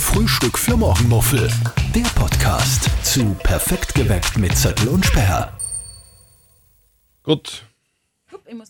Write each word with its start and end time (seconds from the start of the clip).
Frühstück 0.00 0.58
für 0.58 0.76
Morgenmuffel. 0.76 1.50
Der 1.94 2.02
Podcast 2.14 2.88
zu 3.04 3.34
Perfekt 3.42 3.94
geweckt 3.94 4.36
mit 4.38 4.56
Zettel 4.56 4.88
und 4.88 5.04
Sperr. 5.04 5.56
Gut, 7.22 7.64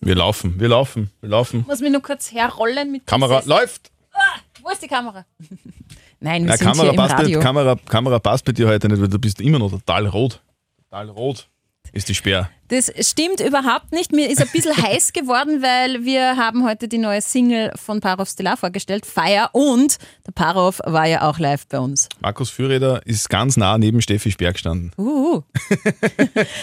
wir 0.00 0.14
laufen, 0.14 0.58
wir 0.58 0.68
laufen, 0.68 1.10
wir 1.20 1.28
laufen. 1.30 1.64
muss 1.66 1.80
mich 1.80 1.92
nur 1.92 2.02
kurz 2.02 2.32
herrollen 2.32 2.90
mit 2.92 3.06
Kamera 3.06 3.36
dieses- 3.40 3.46
läuft. 3.48 3.90
Ah, 4.12 4.38
wo 4.62 4.70
ist 4.70 4.82
die 4.82 4.88
Kamera? 4.88 5.24
Nein, 6.20 6.42
wir 6.44 6.50
Na, 6.50 6.56
sind 6.56 6.66
Kamera, 6.66 6.82
hier 6.82 6.90
im 6.90 6.96
passt 6.96 7.16
bei, 7.16 7.22
Radio. 7.22 7.40
Kamera, 7.40 7.76
Kamera 7.76 8.18
passt 8.18 8.44
bei 8.44 8.52
dir 8.52 8.66
heute 8.68 8.88
nicht, 8.88 9.00
weil 9.00 9.08
du 9.08 9.18
bist 9.18 9.40
immer 9.40 9.58
noch 9.58 9.70
total 9.70 10.06
rot. 10.06 10.42
Total 10.90 11.08
rot 11.10 11.48
ist 11.92 12.08
die 12.08 12.14
Sperr. 12.14 12.50
Das 12.68 12.92
stimmt 13.00 13.40
überhaupt 13.40 13.92
nicht. 13.92 14.12
Mir 14.12 14.30
ist 14.30 14.42
ein 14.42 14.48
bisschen 14.52 14.76
heiß 14.82 15.14
geworden, 15.14 15.62
weil 15.62 16.04
wir 16.04 16.36
haben 16.36 16.66
heute 16.66 16.86
die 16.86 16.98
neue 16.98 17.22
Single 17.22 17.72
von 17.76 18.00
Parov 18.00 18.28
Stellar 18.28 18.58
vorgestellt, 18.58 19.06
Fire. 19.06 19.48
Und 19.52 19.96
der 20.26 20.32
Parov 20.32 20.80
war 20.84 21.06
ja 21.06 21.22
auch 21.22 21.38
live 21.38 21.66
bei 21.66 21.78
uns. 21.78 22.08
Markus 22.20 22.50
Fürreder 22.50 23.06
ist 23.06 23.30
ganz 23.30 23.56
nah 23.56 23.78
neben 23.78 24.02
Steffi 24.02 24.30
Speer 24.30 24.52
gestanden. 24.52 24.92
Uh. 24.98 25.42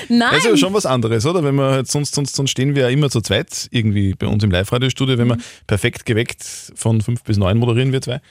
Nein, 0.09 0.29
Das 0.31 0.37
ist 0.37 0.45
ja 0.45 0.57
schon 0.57 0.73
was 0.73 0.85
anderes, 0.85 1.25
oder? 1.25 1.43
Wenn 1.43 1.55
wir 1.55 1.71
halt 1.71 1.89
sonst, 1.89 2.13
sonst, 2.13 2.35
sonst 2.35 2.51
stehen 2.51 2.75
wir 2.75 2.83
ja 2.83 2.89
immer 2.89 3.09
zu 3.09 3.21
zweit 3.21 3.67
irgendwie 3.71 4.13
bei 4.13 4.27
uns 4.27 4.43
im 4.43 4.51
Live-Radio-Studio, 4.51 5.17
wenn 5.17 5.29
wir 5.29 5.37
perfekt 5.65 6.05
geweckt 6.05 6.43
von 6.75 7.01
fünf 7.01 7.23
bis 7.23 7.37
neun 7.37 7.57
moderieren 7.57 7.91
wir 7.91 8.01
zwei. 8.01 8.21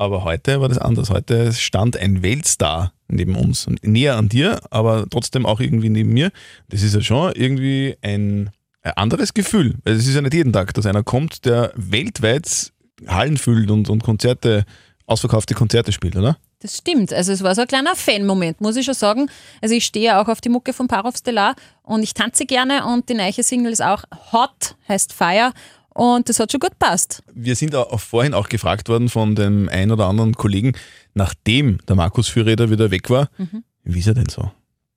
Aber 0.00 0.24
heute 0.24 0.62
war 0.62 0.70
das 0.70 0.78
anders. 0.78 1.10
Heute 1.10 1.52
stand 1.52 1.94
ein 1.98 2.22
Weltstar 2.22 2.94
neben 3.08 3.36
uns. 3.36 3.66
Und 3.66 3.84
näher 3.84 4.16
an 4.16 4.30
dir, 4.30 4.58
aber 4.70 5.04
trotzdem 5.10 5.44
auch 5.44 5.60
irgendwie 5.60 5.90
neben 5.90 6.14
mir. 6.14 6.32
Das 6.70 6.82
ist 6.82 6.94
ja 6.94 7.02
schon 7.02 7.32
irgendwie 7.34 7.98
ein, 8.00 8.48
anderes 8.82 9.34
Gefühl. 9.34 9.74
Weil 9.84 9.96
es 9.96 10.08
ist 10.08 10.14
ja 10.14 10.22
nicht 10.22 10.32
jeden 10.32 10.54
Tag, 10.54 10.72
dass 10.72 10.86
einer 10.86 11.02
kommt, 11.02 11.44
der 11.44 11.70
weltweit 11.76 12.72
Hallen 13.08 13.36
füllt 13.36 13.70
und, 13.70 13.90
und 13.90 14.02
Konzerte, 14.02 14.64
ausverkaufte 15.04 15.52
Konzerte 15.52 15.92
spielt, 15.92 16.16
oder? 16.16 16.38
Das 16.60 16.78
stimmt. 16.78 17.12
Also 17.12 17.32
es 17.32 17.42
war 17.42 17.54
so 17.54 17.60
ein 17.60 17.68
kleiner 17.68 17.94
Fan-Moment, 17.94 18.62
muss 18.62 18.76
ich 18.76 18.86
schon 18.86 18.94
sagen. 18.94 19.30
Also 19.60 19.74
ich 19.74 19.84
stehe 19.84 20.06
ja 20.06 20.22
auch 20.22 20.28
auf 20.28 20.40
die 20.40 20.48
Mucke 20.48 20.72
von 20.72 20.88
Parov 20.88 21.18
Stellar 21.18 21.56
und 21.82 22.02
ich 22.02 22.14
tanze 22.14 22.46
gerne 22.46 22.86
und 22.86 23.10
die 23.10 23.14
neue 23.14 23.42
Single 23.42 23.72
ist 23.72 23.82
auch 23.82 24.04
Hot, 24.32 24.76
heißt 24.88 25.12
Fire 25.12 25.52
und 26.00 26.30
das 26.30 26.40
hat 26.40 26.50
schon 26.50 26.60
gut 26.60 26.78
passt. 26.78 27.22
Wir 27.34 27.54
sind 27.54 27.74
auch 27.74 28.00
vorhin 28.00 28.32
auch 28.32 28.48
gefragt 28.48 28.88
worden 28.88 29.10
von 29.10 29.34
dem 29.34 29.68
einen 29.68 29.90
oder 29.90 30.06
anderen 30.06 30.34
Kollegen, 30.34 30.72
nachdem 31.12 31.76
der 31.86 31.94
Markus 31.94 32.28
Fürreder 32.28 32.70
wieder 32.70 32.90
weg 32.90 33.10
war, 33.10 33.28
wie 33.84 33.98
ist 33.98 34.06
er 34.06 34.14
denn 34.14 34.30
so? 34.30 34.50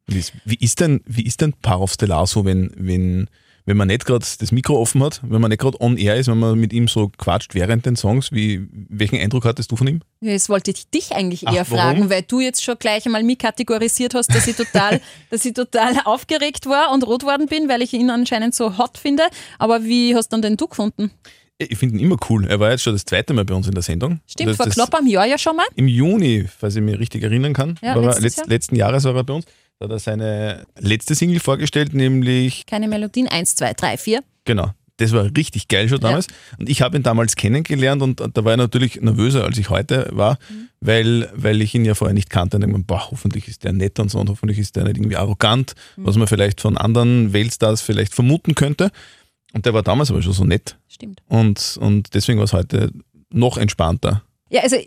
Wie 0.08 0.20
ist, 0.20 0.32
wie 0.46 0.56
ist 0.56 0.80
denn, 0.80 1.02
wie 1.06 1.26
ist 1.26 1.42
denn 1.42 1.52
Parov 1.62 1.92
Stellar 1.92 2.26
so, 2.26 2.46
wenn, 2.46 2.72
wenn, 2.78 3.28
wenn 3.66 3.78
man 3.78 3.88
nicht 3.88 4.06
gerade 4.06 4.26
das 4.40 4.52
Mikro 4.52 4.80
offen 4.80 5.04
hat, 5.04 5.22
wenn 5.24 5.40
man 5.42 5.50
nicht 5.50 5.62
gerade 5.62 5.80
on 5.80 5.98
air 5.98 6.16
ist, 6.16 6.28
wenn 6.28 6.40
man 6.40 6.60
mit 6.60 6.74
ihm 6.74 6.88
so 6.88 7.10
quatscht 7.18 7.54
während 7.56 7.86
den 7.86 7.96
Songs? 7.96 8.32
Wie, 8.32 8.68
welchen 8.72 9.18
Eindruck 9.20 9.46
hattest 9.46 9.72
du 9.72 9.76
von 9.76 9.88
ihm? 9.88 10.02
Jetzt 10.22 10.50
wollte 10.50 10.72
ich 10.72 10.90
dich 10.90 11.14
eigentlich 11.14 11.48
Ach, 11.48 11.54
eher 11.54 11.66
warum? 11.70 11.78
fragen, 11.78 12.10
weil 12.10 12.24
du 12.24 12.40
jetzt 12.40 12.64
schon 12.64 12.78
gleich 12.78 13.06
einmal 13.06 13.24
mich 13.24 13.38
kategorisiert 13.38 14.14
hast, 14.16 14.34
dass 14.34 14.48
ich 14.48 14.56
total, 14.56 15.00
dass 15.30 15.46
ich 15.46 15.54
total 15.54 15.96
aufgeregt 16.06 16.66
war 16.66 16.92
und 16.92 17.06
rot 17.06 17.24
worden 17.24 17.48
bin, 17.48 17.70
weil 17.70 17.82
ich 17.82 17.94
ihn 17.94 18.10
anscheinend 18.10 18.56
so 18.56 18.78
hot 18.78 18.98
finde. 18.98 19.24
Aber 19.60 19.84
wie 19.84 20.16
hast 20.16 20.30
dann 20.30 20.42
denn 20.42 20.58
du 20.58 20.68
gefunden? 20.68 21.12
Ich 21.60 21.78
finde 21.78 21.96
ihn 21.96 22.04
immer 22.04 22.18
cool. 22.30 22.46
Er 22.48 22.60
war 22.60 22.72
jetzt 22.72 22.82
schon 22.82 22.94
das 22.94 23.06
zweite 23.06 23.34
Mal 23.34 23.46
bei 23.46 23.54
uns 23.54 23.68
in 23.68 23.74
der 23.74 23.84
Sendung. 23.84 24.20
Stimmt, 24.28 24.50
das, 24.50 24.58
vor 24.58 24.66
das, 24.66 24.76
knapp 24.76 24.94
einem 24.96 25.08
Jahr 25.08 25.26
ja 25.28 25.38
schon 25.38 25.56
mal. 25.56 25.66
Im 25.76 25.88
Juni, 25.88 26.46
falls 26.60 26.76
ich 26.76 26.82
mich 26.82 26.98
richtig 27.00 27.24
erinnern 27.24 27.54
kann, 27.54 27.80
Ja, 27.82 27.96
letztes 27.96 28.24
letzt, 28.24 28.38
Jahr. 28.40 28.48
letzten 28.48 28.76
Jahres 28.76 29.04
war 29.06 29.16
er 29.16 29.24
bei 29.24 29.34
uns. 29.34 29.46
Da 29.80 29.86
hat 29.86 29.92
er 29.92 30.00
seine 30.00 30.66
letzte 30.80 31.16
Single 31.16 31.40
vorgestellt, 31.40 31.94
nämlich 31.94 32.66
Keine 32.66 32.88
Melodien, 32.88 33.28
eins, 33.28 33.56
zwei, 33.56 33.74
drei, 33.74 33.98
vier. 33.98 34.24
Genau. 34.46 34.72
Das 34.98 35.12
war 35.12 35.26
richtig 35.36 35.68
geil 35.68 35.90
schon 35.90 36.00
damals. 36.00 36.28
Und 36.60 36.70
ich 36.70 36.82
habe 36.84 36.96
ihn 36.96 37.04
damals 37.04 37.36
kennengelernt 37.36 38.04
und 38.04 38.20
da 38.20 38.46
war 38.46 38.52
er 38.52 38.58
natürlich 38.58 39.02
nervöser, 39.02 39.44
als 39.44 39.58
ich 39.58 39.70
heute 39.70 40.08
war, 40.12 40.38
weil, 40.82 41.30
weil 41.34 41.62
ich 41.62 41.74
ihn 41.74 41.84
ja 41.84 41.96
vorher 41.96 42.14
nicht 42.14 42.30
kannte. 42.30 42.58
Und 42.58 42.64
ich 42.64 42.70
mir, 42.70 42.84
boah, 42.84 43.10
hoffentlich 43.10 43.48
ist 43.48 43.64
der 43.64 43.74
nett 43.74 44.00
und 44.00 44.12
so 44.12 44.20
und 44.20 44.30
hoffentlich 44.30 44.60
ist 44.60 44.76
der 44.76 44.84
nicht 44.84 44.98
irgendwie 44.98 45.18
arrogant, 45.18 45.74
was 45.98 46.16
man 46.16 46.28
vielleicht 46.28 46.62
von 46.62 46.78
anderen 46.78 47.34
Weltstars 47.34 47.82
vielleicht 47.82 48.14
vermuten 48.14 48.54
könnte. 48.54 48.92
Und 49.54 49.66
der 49.66 49.74
war 49.74 49.82
damals 49.82 50.12
aber 50.12 50.22
schon 50.22 50.34
so 50.34 50.46
nett. 50.46 50.78
Stimmt. 50.88 51.22
Und, 51.28 51.78
und 51.82 52.14
deswegen 52.14 52.38
war 52.38 52.46
es 52.46 52.54
heute 52.54 52.92
noch 53.32 53.58
entspannter. 53.58 54.24
Ja, 54.50 54.62
also 54.62 54.78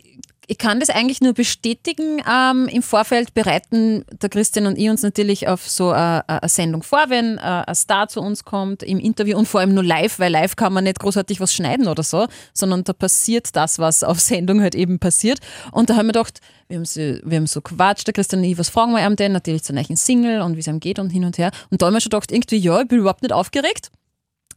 ich 0.49 0.57
kann 0.57 0.79
das 0.79 0.89
eigentlich 0.89 1.19
nur 1.19 1.33
bestätigen. 1.33 2.21
Ähm, 2.29 2.69
Im 2.69 2.81
Vorfeld 2.81 3.33
bereiten 3.33 4.05
der 4.21 4.29
Christian 4.29 4.65
und 4.65 4.77
ich 4.77 4.89
uns 4.89 5.03
natürlich 5.03 5.49
auf 5.49 5.69
so 5.69 5.91
eine, 5.91 6.27
eine 6.27 6.47
Sendung 6.47 6.83
vor, 6.83 7.05
wenn 7.09 7.37
äh, 7.37 7.41
ein 7.41 7.75
Star 7.75 8.07
zu 8.07 8.21
uns 8.21 8.45
kommt 8.45 8.81
im 8.81 8.97
Interview 8.97 9.37
und 9.37 9.45
vor 9.45 9.59
allem 9.59 9.73
nur 9.73 9.83
live, 9.83 10.19
weil 10.19 10.31
live 10.31 10.55
kann 10.55 10.71
man 10.71 10.85
nicht 10.85 10.99
großartig 10.99 11.41
was 11.41 11.53
schneiden 11.53 11.89
oder 11.89 12.01
so, 12.01 12.27
sondern 12.53 12.85
da 12.85 12.93
passiert 12.93 13.57
das, 13.57 13.77
was 13.77 14.03
auf 14.03 14.21
Sendung 14.21 14.61
halt 14.61 14.73
eben 14.73 14.99
passiert. 14.99 15.39
Und 15.73 15.89
da 15.89 15.97
haben 15.97 16.07
wir 16.07 16.13
gedacht, 16.13 16.39
wir 16.69 16.77
haben 16.77 16.85
so, 16.85 17.01
wir 17.01 17.37
haben 17.37 17.47
so 17.47 17.59
quatscht, 17.59 18.07
der 18.07 18.13
Christian 18.13 18.41
und 18.41 18.45
ich, 18.49 18.57
was 18.57 18.69
fragen 18.69 18.93
wir 18.93 19.05
ihm 19.05 19.17
denn? 19.17 19.33
Natürlich 19.33 19.63
zur 19.63 19.75
neuen 19.75 19.97
Single 19.97 20.41
und 20.41 20.55
wie 20.55 20.61
es 20.61 20.67
ihm 20.67 20.79
geht 20.79 20.97
und 20.97 21.09
hin 21.09 21.25
und 21.25 21.37
her. 21.37 21.51
Und 21.71 21.81
da 21.81 21.87
haben 21.87 21.93
wir 21.93 21.99
schon 21.99 22.09
gedacht, 22.09 22.31
irgendwie, 22.31 22.57
ja, 22.57 22.79
ich 22.81 22.87
bin 22.87 22.99
überhaupt 22.99 23.21
nicht 23.21 23.33
aufgeregt. 23.33 23.91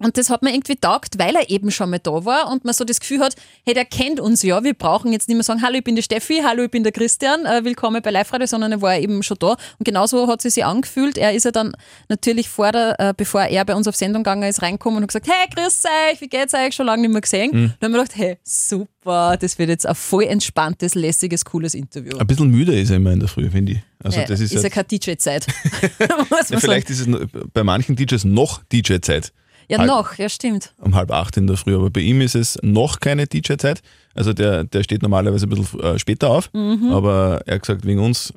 Und 0.03 0.17
das 0.17 0.31
hat 0.31 0.43
mir 0.43 0.51
irgendwie 0.51 0.77
taugt, 0.77 1.19
weil 1.19 1.37
er 1.37 1.51
eben 1.51 1.71
schon 1.71 1.91
mal 1.91 1.99
da 1.99 2.25
war 2.25 2.51
und 2.51 2.65
man 2.65 2.73
so 2.73 2.85
das 2.85 3.01
Gefühl 3.01 3.21
hat, 3.21 3.35
hey, 3.67 3.75
der 3.75 3.85
kennt 3.85 4.19
uns 4.19 4.43
ja, 4.43 4.65
wir 4.65 4.73
brauchen 4.73 5.13
jetzt 5.13 5.29
nicht 5.29 5.37
mehr 5.37 5.45
sagen, 5.45 5.61
hallo, 5.61 5.77
ich 5.77 5.85
bin 5.85 5.95
die 5.95 6.03
Steffi, 6.03 6.41
hallo, 6.43 6.65
ich 6.65 6.71
bin 6.71 6.83
der 6.85 6.93
Christian, 6.93 7.45
äh, 7.45 7.63
willkommen 7.65 8.01
bei 8.03 8.11
Live 8.11 8.33
Radio, 8.33 8.47
sondern 8.47 8.73
er 8.73 8.81
war 8.81 8.97
eben 8.99 9.23
schon 9.23 9.37
da. 9.39 9.49
Und 9.51 9.85
genauso 9.85 10.27
hat 10.27 10.41
sie 10.41 10.49
sich 10.49 10.65
angefühlt. 10.65 11.19
Er 11.19 11.35
ist 11.35 11.45
ja 11.45 11.51
dann 11.51 11.73
natürlich 12.09 12.49
vor 12.49 12.73
der, 12.73 12.99
äh, 12.99 13.15
bevor 13.15 13.43
er 13.43 13.63
bei 13.67 13.75
uns 13.75 13.87
auf 13.89 13.95
Sendung 13.95 14.23
gegangen 14.23 14.45
ist, 14.45 14.63
reingekommen 14.63 14.97
und 14.97 15.03
hat 15.03 15.09
gesagt, 15.09 15.29
hey, 15.29 15.49
grüß 15.55 15.85
euch, 16.13 16.21
wie 16.23 16.29
geht's 16.29 16.55
euch? 16.55 16.75
Schon 16.75 16.87
lange 16.87 17.03
nicht 17.03 17.13
mehr 17.13 17.21
gesehen. 17.21 17.51
Mhm. 17.53 17.73
Dann 17.81 17.93
haben 17.93 17.99
wir 17.99 18.03
gedacht, 18.05 18.17
hey, 18.17 18.39
super, 18.43 19.37
das 19.39 19.59
wird 19.59 19.69
jetzt 19.69 19.87
ein 19.87 19.95
voll 19.95 20.25
entspanntes, 20.25 20.95
lässiges, 20.95 21.45
cooles 21.45 21.75
Interview. 21.75 22.17
Ein 22.17 22.27
bisschen 22.27 22.49
müde 22.49 22.79
ist 22.81 22.89
er 22.89 22.97
immer 22.97 23.13
in 23.13 23.21
der 23.21 23.29
Früh, 23.29 23.51
finde 23.51 23.73
ich. 23.73 23.79
Also 24.03 24.19
Ja, 24.21 24.25
das 24.27 24.41
ist, 24.41 24.53
ja 24.55 24.63
halt- 24.63 24.73
keine 24.73 24.87
DJ-Zeit. 24.87 25.47
Ja, 26.49 26.59
vielleicht 26.59 26.89
ist 26.89 27.01
es 27.01 27.09
bei 27.53 27.63
manchen 27.63 27.97
DJs 27.97 28.25
noch 28.25 28.63
DJ-Zeit. 28.73 29.33
Ja, 29.71 29.79
halb- 29.79 29.89
noch, 29.89 30.15
ja, 30.19 30.29
stimmt. 30.29 30.73
um 30.79 30.95
halb 30.95 31.11
acht 31.13 31.37
in 31.37 31.47
der 31.47 31.57
Früh, 31.57 31.75
aber 31.75 31.91
bei 31.91 32.01
ihm 32.01 32.21
ist 32.21 32.35
es 32.35 32.59
noch 32.63 33.01
keine 33.01 33.27
DJ-Zeit. 33.27 33.81
Also 34.15 34.33
der, 34.33 34.65
der 34.65 34.83
steht 34.83 35.03
normalerweise 35.03 35.47
ein 35.47 35.51
bisschen 35.51 35.81
äh, 35.81 35.99
später 35.99 36.31
auf, 36.31 36.51
Mhm. 36.53 36.91
aber 36.91 37.41
er 37.47 37.55
hat 37.55 37.63
gesagt, 37.63 37.87
wegen 37.87 38.01
uns, 38.01 38.33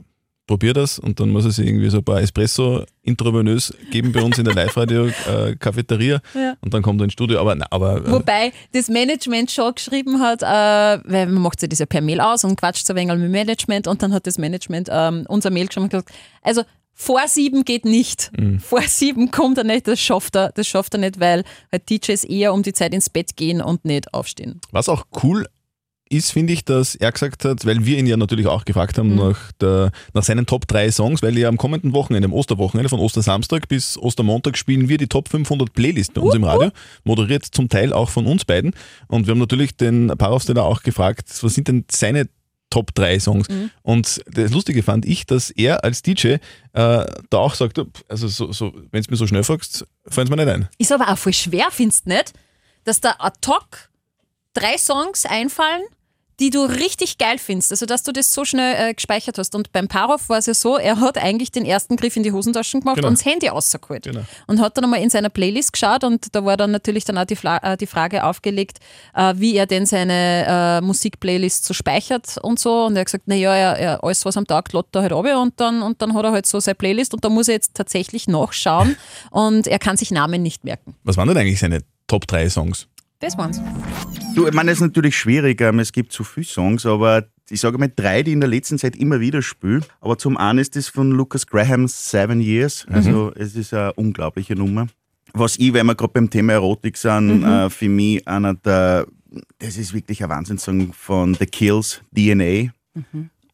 probier 0.46 0.74
das 0.74 1.00
und 1.00 1.22
dann 1.22 1.30
muss 1.30 1.46
er 1.46 1.52
sich 1.52 1.66
irgendwie 1.66 1.90
so 1.90 2.00
ein 2.00 2.04
paar 2.04 2.22
Espresso 2.22 2.84
intravenös 3.02 3.74
geben 3.92 4.12
bei 4.12 4.22
uns 4.22 4.38
in 4.38 4.44
der 4.44 4.54
Live-Radio-Cafeteria 4.54 6.20
Ja. 6.34 6.56
und 6.62 6.74
dann 6.74 6.82
kommt 6.82 7.02
er 7.02 7.06
ins 7.06 7.14
Studio. 7.14 7.40
Aber, 7.40 7.56
na, 7.56 7.66
aber 7.70 7.98
äh, 8.06 8.12
Wobei 8.12 8.52
das 8.74 8.90
Management 8.90 9.52
schon 9.52 9.74
geschrieben 9.74 10.20
hat, 10.20 10.42
äh, 10.44 10.46
weil 11.10 11.28
man 11.28 11.42
macht 11.42 11.60
sich 11.60 11.70
das 11.70 11.80
ja 11.80 11.86
per 11.86 12.02
Mail 12.02 12.20
aus 12.22 12.44
und 12.44 12.56
quatscht 12.60 12.86
so 12.86 12.94
ein 12.94 12.98
wenig 12.98 13.18
mit 13.18 13.32
Management 13.32 13.88
und 13.88 14.02
dann 14.04 14.14
hat 14.14 14.28
das 14.28 14.38
Management 14.38 14.90
ähm, 14.92 15.26
unser 15.28 15.50
Mail 15.50 15.68
geschrieben 15.68 15.86
und 15.86 15.92
gesagt, 15.92 16.12
also 16.42 16.64
vor 17.04 17.28
sieben 17.28 17.66
geht 17.66 17.86
nicht. 17.86 18.32
Mhm. 18.38 18.60
Vor 18.60 18.82
sieben 18.84 19.30
kommt 19.32 19.58
er 19.58 19.64
nicht, 19.64 19.88
das 19.88 20.00
schafft 20.00 20.36
er, 20.36 20.52
das 20.54 20.68
schafft 20.68 20.94
er 20.94 21.00
nicht, 21.00 21.20
weil 21.20 21.44
halt 21.72 21.90
DJs 21.90 22.24
eher 22.24 22.54
um 22.54 22.64
die 22.64 22.74
Zeit 22.74 22.94
ins 22.94 23.10
Bett 23.10 23.36
gehen 23.36 23.62
und 23.62 23.84
nicht 23.86 24.14
aufstehen. 24.14 24.62
was 24.72 24.88
auch 24.90 25.06
cool 25.24 25.46
ist, 26.10 26.32
finde 26.32 26.54
ich, 26.54 26.64
dass 26.64 26.94
er 26.94 27.12
gesagt 27.12 27.44
hat, 27.44 27.66
weil 27.66 27.86
wir 27.86 27.98
ihn 27.98 28.06
ja 28.06 28.18
natürlich 28.18 28.46
auch 28.46 28.66
gefragt 28.66 28.98
Mhm. 28.98 29.02
haben 29.02 29.16
nach, 29.16 29.52
der, 29.60 29.92
nach 30.14 30.22
seinen 30.24 30.46
Top 30.46 30.68
3 30.68 30.92
Songs, 30.92 31.24
weil 31.24 31.36
ja 31.38 31.50
am 31.50 31.58
kommenden 31.58 31.92
Wochenende, 31.94 32.28
am 32.28 32.34
Osterwochenende, 32.34 32.90
von 32.90 33.00
Ostersamstag 33.00 33.68
bis 33.68 33.98
Ostermontag 33.98 34.56
spielen 34.58 34.90
wir 34.90 34.98
die 35.00 35.08
Top 35.08 35.28
500 35.28 35.74
Playlist 35.74 36.14
bei 36.14 36.22
uns 36.22 36.36
im 36.36 36.44
Radio, 36.44 36.70
moderiert 37.04 37.46
zum 37.46 37.68
Teil 37.68 37.94
auch 37.94 38.10
von 38.12 38.28
uns 38.28 38.46
beiden. 38.46 38.74
Und 39.08 39.26
wir 39.26 39.32
haben 39.32 39.40
natürlich 39.40 39.76
den 39.76 40.08
Paraufsteller 40.16 40.64
auch 40.64 40.84
gefragt, 40.84 41.30
was 41.42 41.56
sind 41.56 41.68
denn 41.68 41.86
seine 41.90 42.30
Top 42.74 42.96
3 42.96 43.20
Songs? 43.20 43.50
Mhm. 43.50 43.70
Und 43.84 44.24
das 44.26 44.50
Lustige 44.50 44.82
fand 44.82 45.06
ich, 45.06 45.28
dass 45.28 45.52
er 45.52 45.84
als 45.84 46.02
DJ 46.02 46.28
äh, 46.28 46.40
da 46.74 47.06
auch 47.34 47.54
sagt, 47.54 47.80
also 48.10 48.28
so, 48.28 48.52
so, 48.52 48.74
wenn 48.90 49.04
du 49.04 49.12
mir 49.12 49.18
so 49.18 49.28
schnell 49.28 49.44
fragst, 49.44 49.86
fallen 50.08 50.26
es 50.26 50.32
mir 50.32 50.38
nicht 50.38 50.50
ein. 50.52 50.68
Ist 50.80 50.92
aber 50.92 51.10
auch 51.10 51.18
voll 51.20 51.34
schwer, 51.34 51.68
findest 51.70 52.08
du 52.08 52.10
nicht? 52.10 52.34
Dass 52.84 53.00
da 53.00 53.16
ad 53.20 53.38
hoc 53.48 53.92
drei 54.54 54.76
Songs 54.80 55.28
einfallen, 55.28 55.84
die 56.40 56.50
du 56.50 56.64
richtig 56.64 57.18
geil 57.18 57.38
findest. 57.38 57.72
Also, 57.72 57.86
dass 57.86 58.04
du 58.04 58.12
das 58.12 58.34
so 58.34 58.46
schnell 58.46 58.90
äh, 58.90 58.94
gespeichert 58.94 59.38
hast. 59.38 59.56
Und 59.56 59.72
beim 59.72 59.88
Parov 59.88 60.30
war 60.30 60.38
es 60.38 60.46
ja 60.48 60.54
so, 60.54 60.78
er 60.78 61.00
hat 61.00 61.18
eigentlich 61.18 61.52
den 61.52 61.66
ersten 61.66 61.96
Griff 61.96 62.16
in 62.16 62.24
die 62.24 62.32
Hosentaschen 62.32 62.80
gemacht 62.80 62.98
Genau. 62.98 63.08
und 63.10 63.18
das 63.20 63.26
Handy 63.26 63.48
rausgeholt. 63.48 64.04
Genau. 64.04 64.22
Und 64.48 64.60
hat 64.60 64.78
dann 64.78 64.84
einmal 64.86 65.02
in 65.02 65.10
seiner 65.10 65.30
Playlist 65.30 65.74
geschaut 65.74 66.04
und 66.04 66.34
da 66.36 66.44
war 66.44 66.58
dann 66.58 66.72
natürlich 66.72 67.06
dann 67.06 67.18
auch 67.18 67.26
die, 67.26 67.36
Fla 67.36 67.58
äh, 67.58 67.78
die 67.78 67.88
Frage 67.88 68.24
aufgelegt, 68.24 68.80
äh, 69.14 69.34
wie 69.38 69.56
er 69.56 69.66
denn 69.66 69.86
seine 69.86 70.80
äh, 70.80 70.82
Musikplaylist 70.82 71.66
so 71.66 71.74
speichert 71.74 72.38
und 72.42 72.60
so. 72.60 72.86
Und 72.86 72.96
er 72.96 73.02
hat 73.02 73.06
gesagt, 73.08 73.28
naja, 73.28 73.54
er, 73.56 73.78
er, 73.78 74.04
alles, 74.04 74.26
was 74.26 74.38
am 74.38 74.48
Tag 74.48 74.74
lädt 74.74 74.86
er 74.94 75.02
halt 75.04 75.12
ab 75.14 75.26
und 75.26 75.60
dann, 75.60 75.82
und 75.82 76.02
dann 76.02 76.14
hat 76.14 76.24
er 76.26 76.32
halt 76.32 76.46
so 76.46 76.60
seine 76.60 76.76
Playlist 76.76 77.14
und 77.14 77.24
da 77.24 77.30
muss 77.30 77.48
er 77.48 77.56
jetzt 77.56 77.74
tatsächlich 77.74 78.28
nachschauen 78.28 78.96
und 79.32 79.68
er 79.68 79.80
kann 79.80 79.98
sich 79.98 80.12
Namen 80.12 80.42
nicht 80.42 80.64
merken. 80.64 80.96
Was 81.04 81.18
waren 81.18 81.28
denn 81.28 81.38
eigentlich 81.38 81.60
seine 81.60 81.82
Top 82.08 82.28
3 82.28 82.50
Songs? 82.50 82.88
Das 83.20 83.38
waren's. 83.38 83.62
Du, 84.36 84.48
ich 84.48 84.54
meine, 84.54 84.72
es 84.72 84.78
ist 84.78 84.82
natürlich 84.82 85.16
schwierig, 85.16 85.62
ähm, 85.62 85.80
es 85.80 85.92
gibt 85.92 86.12
zu 86.12 86.24
viele 86.24 86.46
Songs, 86.46 86.86
aber 86.86 87.26
ich 87.50 87.60
sage 87.62 87.78
mal 87.78 87.92
drei, 87.94 88.24
die 88.24 88.32
in 88.32 88.40
der 88.40 88.50
letzten 88.50 88.80
Zeit 88.80 88.96
immer 88.96 89.20
wieder 89.20 89.42
spiele. 89.42 89.82
Aber 90.02 90.18
zum 90.18 90.38
einen 90.38 90.60
ist 90.60 90.76
das 90.76 90.88
von 90.88 91.12
Lucas 91.12 91.46
Graham 91.46 91.88
Seven 91.88 92.42
Years. 92.42 92.86
Also 92.90 93.32
es 93.36 93.56
ist 93.56 93.74
eine 93.74 93.94
unglaubliche 93.94 94.56
Nummer. 94.56 94.88
Was 95.34 95.58
ich, 95.58 95.74
wenn 95.74 95.86
wir 95.86 95.96
gerade 95.96 96.14
beim 96.14 96.30
Thema 96.30 96.54
Erotik 96.54 96.98
sind, 96.98 97.44
äh, 97.44 97.70
für 97.70 97.90
mich 97.90 98.28
einer 98.28 98.56
der, 98.56 99.06
das 99.60 99.78
ist 99.78 99.94
wirklich 99.94 100.24
ein 100.24 100.30
Wahnsinnssong 100.30 100.94
von 100.94 101.36
The 101.36 101.46
Kills, 101.46 102.02
DNA. 102.16 102.72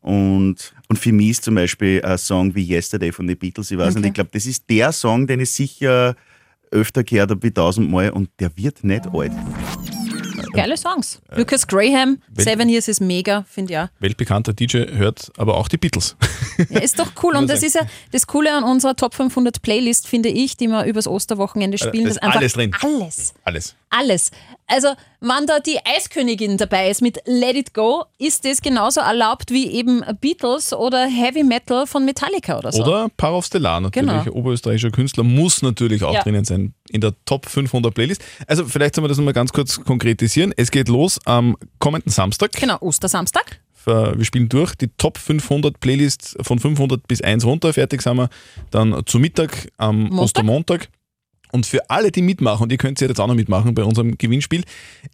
Und, 0.02 0.74
und 0.88 0.98
für 0.98 1.12
mich 1.12 1.32
ist 1.32 1.44
zum 1.44 1.56
Beispiel 1.56 2.02
ein 2.04 2.18
Song 2.18 2.56
wie 2.56 2.64
Yesterday 2.74 3.12
von 3.12 3.28
den 3.28 3.38
Beatles, 3.38 3.70
ich 3.72 3.78
weiß 3.78 3.90
Okay. 3.96 4.00
nicht, 4.00 4.08
ich 4.08 4.14
glaube, 4.14 4.30
das 4.32 4.46
ist 4.46 4.70
der 4.70 4.94
Song, 4.94 5.28
den 5.28 5.42
ich 5.42 5.52
sicher 5.52 6.16
öfter 6.72 7.04
gehört 7.04 7.32
habe 7.32 7.44
wie 7.44 7.52
tausendmal 7.52 8.12
und 8.12 8.30
der 8.40 8.56
wird 8.56 8.84
nicht 8.84 9.08
alt. 9.08 9.32
Geile 10.54 10.78
Songs. 10.78 11.22
Lucas 11.36 11.68
Graham, 11.68 12.22
Wel- 12.34 12.44
Seven 12.44 12.69
Years 12.69 12.88
ist 12.88 13.00
mega, 13.01 13.46
finde 13.50 13.74
ich 13.74 13.80
auch. 13.80 13.88
Weltbekannter 14.00 14.54
DJ 14.54 14.86
hört 14.96 15.31
aber 15.38 15.57
auch 15.57 15.68
die 15.68 15.78
Beatles. 15.78 16.16
Ja, 16.69 16.81
ist 16.81 17.00
doch 17.00 17.12
cool. 17.24 17.38
Und 17.38 17.50
das 17.50 17.63
ist 17.63 17.75
ja 17.75 17.84
das 18.12 18.28
Coole 18.28 18.51
an 18.54 18.66
unserer 18.66 18.94
Top 18.98 19.13
500 19.16 19.62
Playlist, 19.62 20.07
finde 20.10 20.28
ich, 20.28 20.57
die 20.57 20.68
wir 20.68 20.84
übers 20.84 21.07
Osterwochenende 21.07 21.78
spielen. 21.78 22.04
da 22.04 22.10
ist 22.12 22.22
alles 22.22 22.51
drin. 22.54 22.75
Alles. 22.81 23.34
Alles. 23.46 23.75
Alles. 23.89 24.31
Also, 24.68 24.89
wenn 25.19 25.47
da 25.47 25.59
die 25.59 25.80
Eiskönigin 25.83 26.57
dabei 26.57 26.89
ist 26.91 27.01
mit 27.01 27.18
Let 27.25 27.56
It 27.56 27.74
Go, 27.74 28.03
ist 28.19 28.45
das 28.45 28.62
genauso 28.62 29.00
erlaubt 29.01 29.50
wie 29.50 29.68
eben 29.71 30.03
Beatles 30.21 30.74
oder 30.74 31.07
Heavy 31.07 31.44
Metal 31.44 31.88
von 31.88 32.06
Metallica 32.06 32.59
oder 32.59 32.71
so. 32.71 32.83
Oder 32.83 33.09
Parov 33.18 33.45
Stellar 33.45 33.80
natürlich, 33.81 34.25
Genau. 34.25 34.38
oberösterreichischer 34.38 34.91
Künstler, 34.91 35.24
muss 35.24 35.63
natürlich 35.63 36.03
auch 36.03 36.13
Ja. 36.13 36.21
drinnen 36.21 36.45
sein 36.45 36.74
in 36.91 37.01
der 37.01 37.13
Top 37.25 37.47
500 37.47 37.94
Playlist. 37.94 38.21
Also 38.45 38.65
vielleicht 38.65 38.95
sollen 38.95 39.06
wir 39.06 39.09
das 39.09 39.18
nochmal 39.18 39.33
ganz 39.33 39.51
kurz 39.51 39.83
konkretisieren. 39.83 40.53
Es 40.56 40.69
geht 40.69 40.88
los 40.88 41.19
am 41.25 41.57
kommenden 41.80 42.12
Samstag. 42.12 42.51
Genau, 42.53 42.77
Ostersamstag. 42.81 43.59
Wir 43.86 44.24
spielen 44.24 44.50
durch 44.50 44.75
die 44.75 44.89
Top 44.97 45.18
500 45.18 45.80
Playlist 45.80 46.38
von 46.41 46.59
500 46.59 47.07
bis 47.07 47.21
1 47.21 47.44
runter. 47.45 47.74
Fertig 47.74 48.01
sind 48.03 48.18
wir 48.18 48.30
dann 48.69 49.01
zu 49.07 49.18
Mittag 49.18 49.69
am 49.77 50.01
Montag. 50.01 50.19
Ostermontag. 50.19 50.89
Und 51.51 51.66
für 51.66 51.90
alle, 51.90 52.12
die 52.12 52.22
mitmachen, 52.22 52.63
und 52.63 52.72
ihr 52.72 52.78
könnt 52.78 53.01
ja 53.01 53.07
jetzt 53.07 53.19
auch 53.19 53.28
noch 53.28 53.36
mitmachen 53.36 53.74
bei 53.74 53.84
unserem 53.84 54.18
Gewinnspiel, 54.18 54.63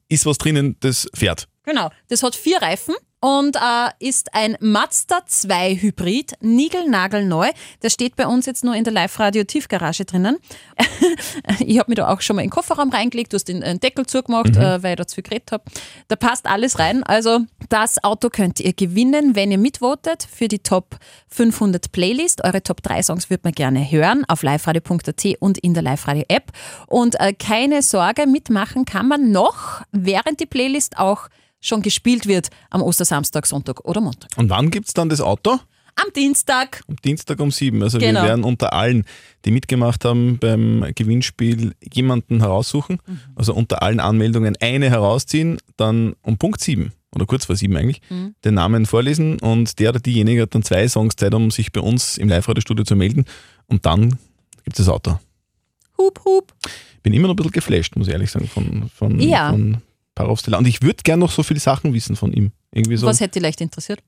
ist 0.10 0.26
was 0.26 0.38
drinnen, 0.38 0.76
das 0.82 1.08
fährt. 1.14 1.48
Genau. 1.64 1.90
Das 2.10 2.24
hat 2.24 2.36
vier 2.36 2.62
Reifen 2.62 2.96
und 3.26 3.56
äh, 3.56 3.90
ist 3.98 4.36
ein 4.36 4.56
Mazda 4.60 5.22
2 5.26 5.78
Hybrid, 5.78 6.34
niegelnagelneu. 6.42 7.50
Der 7.82 7.90
steht 7.90 8.16
bei 8.16 8.28
uns 8.28 8.46
jetzt 8.46 8.64
nur 8.64 8.76
in 8.76 8.84
der 8.84 8.94
Live-Radio-Tiefgarage 8.94 10.06
drinnen. 10.06 10.38
ich 11.60 11.80
habe 11.80 11.90
mir 11.90 11.96
da 11.96 12.14
auch 12.14 12.22
schon 12.22 12.36
mal 12.36 12.44
in 12.44 12.50
den 12.50 12.54
Kofferraum 12.54 12.92
reingelegt, 12.92 13.34
du 13.34 13.38
hast 13.38 13.46
den, 13.46 13.62
den 13.62 13.80
Deckel 13.80 14.06
zugemacht, 14.06 14.56
äh, 14.56 14.84
weil 14.84 14.92
ich 14.92 14.98
da 14.98 15.08
zu 15.08 15.16
viel 15.16 15.24
geredet 15.24 15.52
habe. 15.52 15.64
Da 16.08 16.16
passt 16.16 16.46
alles 16.46 16.78
rein. 16.78 17.02
Also 17.02 17.40
das 17.70 18.04
Auto 18.04 18.30
könnt 18.30 18.60
ihr 18.60 18.74
gewinnen, 18.74 19.36
wenn 19.36 19.50
ihr 19.50 19.58
mitvotet 19.58 20.28
für 20.32 20.48
die 20.48 20.60
Top 20.60 21.00
500 21.30 21.92
Playlist. 21.92 22.44
Eure 22.44 22.62
Top 22.62 22.84
3 22.84 23.02
Songs 23.02 23.32
würde 23.32 23.42
man 23.46 23.54
gerne 23.54 23.90
hören 23.90 24.24
auf 24.28 24.44
liveradio.at 24.44 25.26
und 25.40 25.58
in 25.58 25.74
der 25.74 25.82
Live-Radio-App. 25.82 26.52
Und 26.86 27.20
äh, 27.20 27.34
keine 27.34 27.82
Sorge, 27.82 28.28
mitmachen 28.28 28.86
kann 28.86 29.08
man 29.08 29.32
noch, 29.32 29.82
während 29.92 30.40
die 30.42 30.46
Playlist 30.46 31.00
auch 31.00 31.28
schon 31.66 31.82
gespielt 31.82 32.28
wird 32.28 32.50
am 32.70 32.82
Ostersamstag, 32.82 33.46
Sonntag 33.46 33.84
oder 33.86 34.02
Montag. 34.02 34.30
Und 34.38 34.50
wann 34.50 34.70
gibt 34.72 34.88
es 34.88 34.94
dann 34.94 35.10
das 35.10 35.22
Auto? 35.22 35.60
Am 35.98 36.12
Dienstag. 36.14 36.84
Am 36.90 36.98
Dienstag 36.98 37.40
um 37.40 37.52
sieben. 37.52 37.82
Also 37.82 38.00
Genau. 38.00 38.22
wir 38.22 38.28
werden 38.30 38.44
unter 38.44 38.74
allen, 38.74 39.06
die 39.46 39.52
mitgemacht 39.52 40.04
haben 40.04 40.38
beim 40.40 40.86
Gewinnspiel, 40.94 41.74
jemanden 41.94 42.42
heraussuchen. 42.42 43.00
Mhm. 43.08 43.20
Also 43.36 43.54
unter 43.54 43.82
allen 43.82 44.02
Anmeldungen 44.02 44.58
eine 44.60 44.90
herausziehen, 44.90 45.58
dann 45.78 46.16
um 46.22 46.38
Punkt 46.38 46.60
sieben 46.60 46.92
oder 47.14 47.26
kurz 47.26 47.46
vor 47.46 47.56
sieben 47.56 47.78
eigentlich, 47.78 48.02
Mhm. 48.10 48.36
den 48.44 48.56
Namen 48.56 48.86
vorlesen 48.86 49.40
und 49.40 49.80
der 49.80 49.92
oder 49.92 50.02
diejenige 50.02 50.42
hat 50.42 50.54
dann 50.54 50.64
zwei 50.64 50.86
Songs 50.90 51.16
Zeit, 51.16 51.34
um 51.34 51.50
sich 51.50 51.72
bei 51.72 51.80
uns 51.80 52.18
im 52.18 52.28
Live-Radio-Studio 52.28 52.84
zu 52.84 52.98
melden 52.98 53.24
und 53.68 53.86
dann 53.86 54.10
gibt 54.66 54.78
es 54.78 54.86
das 54.86 54.90
Auto. 54.90 55.18
Hup, 55.98 56.20
hup. 56.26 56.54
Bin 57.04 57.14
immer 57.14 57.28
noch 57.30 57.36
ein 57.36 57.38
bisschen 57.38 57.52
geflasht, 57.54 57.96
muss 57.96 58.08
ich 58.08 58.14
ehrlich 58.14 58.32
sagen, 58.32 58.50
von, 58.50 58.90
von, 58.94 59.18
Ja. 59.22 59.52
von 59.52 59.78
Parov 60.16 60.40
Stellar. 60.40 60.60
Und 60.60 60.68
ich 60.68 60.82
würde 60.82 61.04
gerne 61.04 61.20
noch 61.20 61.32
so 61.32 61.44
viele 61.44 61.60
Sachen 61.60 61.94
wissen 61.94 62.16
von 62.16 62.32
ihm. 62.34 62.52
Irgendwie 62.74 62.98
so. 62.98 63.06
Was 63.08 63.20
hätte 63.20 63.34
dich 63.34 63.44
leicht 63.44 63.62
interessiert? 63.62 64.00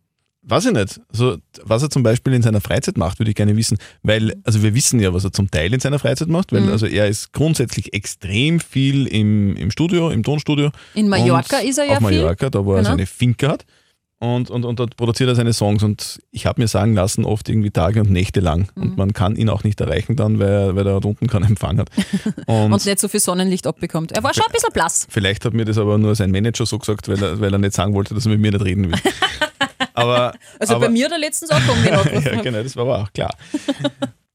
Weiß 0.49 0.65
ich 0.65 0.71
nicht. 0.71 1.01
Also, 1.11 1.37
was 1.63 1.83
er 1.83 1.89
zum 1.89 2.03
Beispiel 2.03 2.33
in 2.33 2.41
seiner 2.41 2.61
Freizeit 2.61 2.97
macht, 2.97 3.19
würde 3.19 3.31
ich 3.31 3.35
gerne 3.35 3.57
wissen. 3.57 3.77
Weil, 4.01 4.33
also 4.45 4.63
wir 4.63 4.73
wissen 4.73 4.99
ja, 5.01 5.13
was 5.13 5.25
er 5.25 5.33
zum 5.33 5.51
Teil 5.51 5.73
in 5.73 5.81
seiner 5.81 5.99
Freizeit 5.99 6.29
macht, 6.29 6.51
Mhm. 6.53 6.57
weil 6.57 6.71
also 6.71 6.85
er 6.85 7.07
ist 7.07 7.33
grundsätzlich 7.33 7.93
extrem 7.93 8.61
viel 8.61 9.07
im, 9.07 9.57
im 9.57 9.71
Studio, 9.71 10.09
im 10.09 10.23
Tonstudio. 10.23 10.71
In 10.93 11.09
Mallorca 11.09 11.57
ist 11.57 11.77
er 11.79 11.85
ja 11.85 11.91
auf 11.97 12.07
viel. 12.07 12.21
Mallorca, 12.21 12.49
da 12.49 12.63
wo 12.63 12.71
er 12.73 12.77
Genau. 12.77 12.89
seine 12.91 13.05
Finca 13.05 13.49
hat. 13.49 13.65
Und, 14.19 14.49
und, 14.49 14.65
und 14.65 14.79
dort 14.79 14.97
produziert 14.97 15.29
er 15.29 15.35
seine 15.35 15.53
Songs 15.53 15.83
und 15.83 16.19
ich 16.31 16.47
habe 16.47 16.59
mir 16.59 16.67
sagen 16.67 16.95
lassen, 16.95 17.23
oft 17.23 17.47
irgendwie 17.49 17.69
Tage 17.69 18.01
und 18.01 18.09
Nächte 18.09 18.39
lang. 18.39 18.67
Mhm. 18.73 18.81
Und 18.81 18.97
man 18.97 19.13
kann 19.13 19.35
ihn 19.35 19.47
auch 19.47 19.63
nicht 19.63 19.79
erreichen 19.79 20.15
dann, 20.15 20.39
weil, 20.39 20.75
weil 20.75 20.87
er 20.87 20.93
dort 20.93 21.05
unten 21.05 21.27
keinen 21.27 21.45
Empfang 21.45 21.77
hat. 21.77 21.89
Und, 22.47 22.73
Und 22.73 22.85
nicht 22.85 22.99
so 22.99 23.07
viel 23.07 23.19
Sonnenlicht 23.19 23.67
abbekommt. 23.67 24.13
Er 24.13 24.23
war 24.23 24.33
schon 24.33 24.45
ein 24.45 24.51
bisschen 24.51 24.73
blass. 24.73 25.05
Vielleicht 25.09 25.45
hat 25.45 25.53
mir 25.53 25.65
das 25.65 25.77
aber 25.77 25.99
nur 25.99 26.15
sein 26.15 26.31
Manager 26.31 26.65
so 26.65 26.79
gesagt, 26.79 27.07
weil 27.07 27.21
er, 27.21 27.39
weil 27.39 27.53
er 27.53 27.59
nicht 27.59 27.73
sagen 27.73 27.93
wollte, 27.93 28.15
dass 28.15 28.25
er 28.25 28.31
mit 28.31 28.39
mir 28.39 28.51
nicht 28.51 28.65
reden 28.65 28.91
will. 28.91 28.99
Aber, 29.93 30.33
Also 30.59 30.75
aber, 30.75 30.85
bei 30.85 30.91
mir 30.91 31.09
der 31.09 31.17
letzten 31.17 31.47
Sache 31.47 31.71
angerufen. 31.71 32.23
ja, 32.23 32.41
genau, 32.41 32.61
das 32.61 32.75
war 32.75 32.83
aber 32.83 33.01
auch 33.01 33.13
klar. 33.13 33.33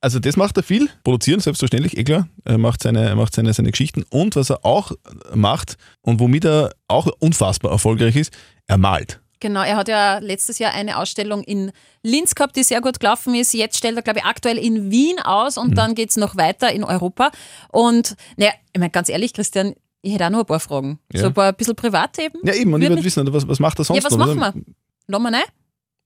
Also 0.01 0.19
das 0.19 0.37
macht 0.37 0.57
er 0.57 0.65
viel, 0.65 0.89
produzieren 1.05 1.39
selbstverständlich, 1.39 1.97
eh 1.97 2.03
klar. 2.03 2.27
Er 2.45 2.59
macht 2.59 2.83
seine, 2.83 3.05
er 3.09 3.15
macht 3.15 3.33
seine, 3.33 3.53
seine 3.55 3.71
Geschichten 3.71 4.05
und 4.11 4.35
was 4.35 4.51
er 4.51 4.65
auch 4.65 4.91
macht 5.35 5.77
und 6.01 6.19
womit 6.19 6.47
er 6.47 6.73
auch 6.89 7.07
unfassbar 7.21 7.71
erfolgreich 7.71 8.17
ist, 8.17 8.33
er 8.67 8.77
malt. 8.77 9.22
Genau, 9.43 9.63
er 9.63 9.75
hat 9.75 9.89
ja 9.89 10.19
letztes 10.19 10.61
Jahr 10.61 10.73
eine 10.73 10.99
Ausstellung 10.99 11.43
in 11.43 11.73
Linz 12.05 12.37
gehabt, 12.37 12.55
die 12.55 12.63
sehr 12.63 12.81
gut 12.81 13.01
gelaufen 13.01 13.35
ist. 13.35 13.53
Jetzt 13.53 13.77
stellt 13.77 13.97
er, 13.97 14.03
glaube 14.03 14.21
ich, 14.21 14.25
aktuell 14.25 14.57
in 14.57 14.93
Wien 14.93 15.19
aus 15.19 15.57
Mhm. 15.57 15.63
und 15.63 15.75
dann 15.75 15.97
geht 15.97 16.11
es 16.11 16.17
noch 16.17 16.37
weiter 16.37 16.73
in 16.73 16.85
Europa. 16.85 17.33
Und 17.73 18.15
naja, 18.37 18.53
ich 18.73 18.79
meine, 18.79 18.91
ganz 18.91 19.09
ehrlich, 19.09 19.33
Christian, 19.35 19.75
ich 20.01 20.15
hätte 20.15 20.27
auch 20.27 20.31
noch 20.31 20.39
ein 20.41 20.47
paar 20.47 20.61
Fragen. 20.61 21.01
Ja. 21.13 21.23
So 21.23 21.27
ein 21.27 21.35
paar 21.35 21.49
ein 21.49 21.55
bisschen 21.57 21.75
Privatthemen. 21.75 22.41
Ja 22.45 22.55
eben, 22.55 22.73
und 22.73 22.83
ich 22.83 22.89
Würde 22.89 23.03
wissen, 23.03 23.33
was, 23.33 23.49
was 23.49 23.59
macht 23.59 23.81
er 23.81 23.85
sonst 23.85 23.99
Ja, 23.99 24.05
was 24.05 24.17
noch? 24.17 24.33
machen 24.33 24.63
wir? 24.67 24.75
Lassen 25.09 25.23
wir 25.25 25.33
rein? 25.33 25.45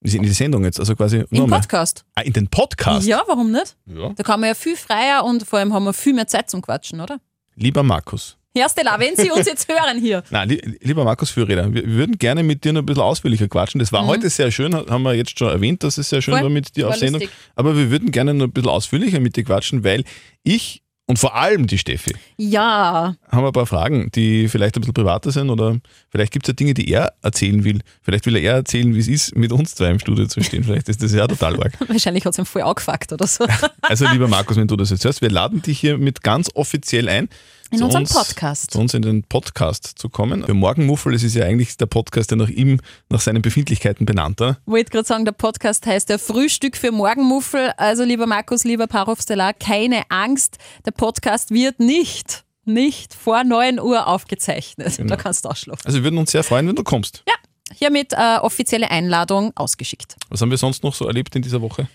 Sind 0.03 0.23
in 0.23 0.29
die 0.29 0.33
Sendung 0.35 0.65
jetzt, 0.65 0.81
also 0.81 0.97
quasi 0.97 1.19
Im 1.19 1.27
nochmal. 1.39 1.61
Podcast. 1.61 2.05
Ah, 2.15 2.23
in 2.23 2.33
den 2.33 2.49
Podcast? 2.49 3.07
Ja, 3.07 3.23
warum 3.27 3.51
nicht? 3.53 3.77
Ja. 3.87 4.11
Da 4.15 4.23
kann 4.23 4.41
man 4.41 4.49
ja 4.49 4.55
viel 4.55 4.77
freier 4.77 5.25
und 5.25 5.47
vor 5.47 5.59
allem 5.59 5.75
haben 5.75 5.85
wir 5.85 5.93
viel 5.93 6.15
mehr 6.15 6.27
Zeit 6.27 6.49
zum 6.49 6.63
Quatschen, 6.63 7.01
oder? 7.03 7.19
Lieber 7.55 7.83
Markus. 7.83 8.36
Herr 8.57 8.69
Stella, 8.69 8.99
wenn 8.99 9.15
Sie 9.17 9.31
uns 9.31 9.47
jetzt 9.47 9.69
hören 9.73 10.01
hier. 10.01 10.23
Nein, 10.31 10.49
li 10.49 10.61
lieber 10.81 11.05
Markus 11.05 11.31
Fürreder, 11.31 11.73
wir 11.73 11.87
würden 11.87 12.19
gerne 12.19 12.43
mit 12.43 12.65
dir 12.65 12.73
noch 12.73 12.83
ein 12.83 12.87
bisschen 12.87 13.03
ausführlicher 13.03 13.49
quatschen. 13.49 13.79
Das 13.79 13.93
war 13.93 14.07
heute 14.07 14.31
sehr 14.31 14.51
schön, 14.51 14.75
haben 14.75 15.03
wir 15.03 15.15
jetzt 15.15 15.39
schon 15.39 15.49
erwähnt, 15.49 15.83
dass 15.83 15.99
es 15.99 16.09
sehr 16.09 16.23
schön 16.23 16.35
Mhm. 16.35 16.39
Voll. 16.39 16.43
war 16.45 16.51
mit 16.51 16.77
dir 16.77 16.89
auf 16.89 16.97
Sendung. 16.97 17.21
lustig. 17.21 17.37
Aber 17.55 17.77
wir 17.77 17.91
würden 17.91 18.11
gerne 18.11 18.35
noch 18.35 18.47
ein 18.47 18.53
bisschen 18.53 18.71
ausführlicher 18.71 19.21
mit 19.21 19.37
dir 19.37 19.45
quatschen, 19.45 19.85
weil 19.85 20.05
ich 20.43 20.83
und 21.09 21.21
vor 21.21 21.37
allem 21.37 21.69
die 21.69 21.79
Steffi 21.79 22.17
Ja, 22.37 23.15
haben 23.31 23.45
ein 23.47 23.53
paar 23.53 23.67
Fragen, 23.67 24.11
die 24.13 24.49
vielleicht 24.49 24.75
ein 24.77 24.81
bisschen 24.81 24.93
privater 24.93 25.31
sind 25.31 25.51
oder 25.51 25.79
vielleicht 26.11 26.33
gibt 26.33 26.47
es 26.47 26.49
ja 26.49 26.55
Dinge, 26.55 26.75
die 26.75 26.91
er 26.91 27.13
erzählen 27.23 27.63
will. 27.63 27.79
Vielleicht 28.03 28.27
will 28.27 28.35
er 28.37 28.55
erzählen, 28.55 28.93
wie 28.93 28.99
es 28.99 29.07
ist, 29.07 29.37
mit 29.37 29.53
uns 29.53 29.77
zwei 29.77 29.91
im 29.91 30.01
Studio 30.01 30.27
zu 30.27 30.43
stehen. 30.43 30.65
Vielleicht 30.65 30.89
ist 30.89 31.01
das 31.05 31.13
ja 31.13 31.29
total 31.29 31.63
arg. 31.63 31.75
wahrscheinlich 31.89 32.25
hat 32.25 32.33
es 32.33 32.39
ihm 32.41 32.45
voll 32.45 32.63
angefuckt 32.63 33.13
oder 33.13 33.27
so. 33.29 33.47
Also 33.83 34.05
lieber 34.09 34.27
Markus, 34.27 34.57
wenn 34.57 34.67
du 34.67 34.75
das 34.75 34.91
jetzt 34.91 35.05
hörst, 35.05 35.23
wir 35.23 35.31
laden 35.31 35.63
dich 35.63 35.79
hier 35.79 35.97
mit 35.97 36.25
ganz 36.25 36.51
offiziell 36.55 37.09
ein. 37.09 37.29
In 37.71 37.83
unserem 37.83 38.05
uns, 38.05 38.13
Podcast. 38.13 38.71
Zu 38.71 38.79
uns 38.79 38.95
in 38.95 39.03
den 39.03 39.25
Podcast 39.25 39.99
zu 39.99 40.09
kommen. 40.09 40.45
Für 40.45 40.55
Morgenmuffel, 40.55 41.15
es 41.15 41.23
ist 41.25 41.35
ja 41.35 41.45
eigentlich 41.45 41.77
der 41.77 41.87
Podcast, 41.87 42.31
der 42.31 42.39
nach 42.39 42.49
ihm, 42.49 42.81
nach 43.09 43.21
seinen 43.21 43.43
Befindlichkeiten 43.43 44.07
benannt 44.07 44.41
ist. 44.41 44.57
wollte 44.67 44.91
gerade 44.91 45.07
sagen, 45.07 45.25
der 45.25 45.33
Podcast 45.33 45.85
heißt 45.85 46.09
der 46.09 46.19
Frühstück 46.19 46.77
für 46.77 46.93
Morgenmuffel. 46.93 47.73
Also 47.77 48.05
lieber 48.05 48.27
Markus, 48.27 48.65
lieber 48.65 48.87
Parov 48.87 49.21
Stellar, 49.21 49.53
keine 49.53 50.03
Angst, 50.11 50.59
der 50.85 50.93
Podcast 50.93 51.51
wird 51.51 51.81
nicht, 51.81 52.45
nicht 52.65 53.15
vor 53.15 53.43
9 53.43 53.81
Uhr 53.81 54.07
aufgezeichnet. 54.07 54.97
Genau. 54.97 55.09
Da 55.09 55.17
kannst 55.17 55.45
du 55.45 55.49
ausschlafen. 55.49 55.83
Also 55.85 55.99
wir 55.99 56.05
würden 56.05 56.19
uns 56.19 56.31
sehr 56.31 56.45
freuen, 56.45 56.69
wenn 56.69 56.77
du 56.77 56.85
kommst. 56.85 57.25
Ja, 57.27 57.35
hiermit 57.75 58.13
äh, 58.13 58.39
offizielle 58.41 58.91
Einladung 58.91 59.53
ausgeschickt. 59.57 60.17
Was 60.29 60.41
haben 60.41 60.51
wir 60.51 60.59
sonst 60.59 60.85
noch 60.85 60.95
so 60.95 61.07
erlebt 61.07 61.35
in 61.35 61.43
dieser 61.43 61.61
Woche? 61.61 61.89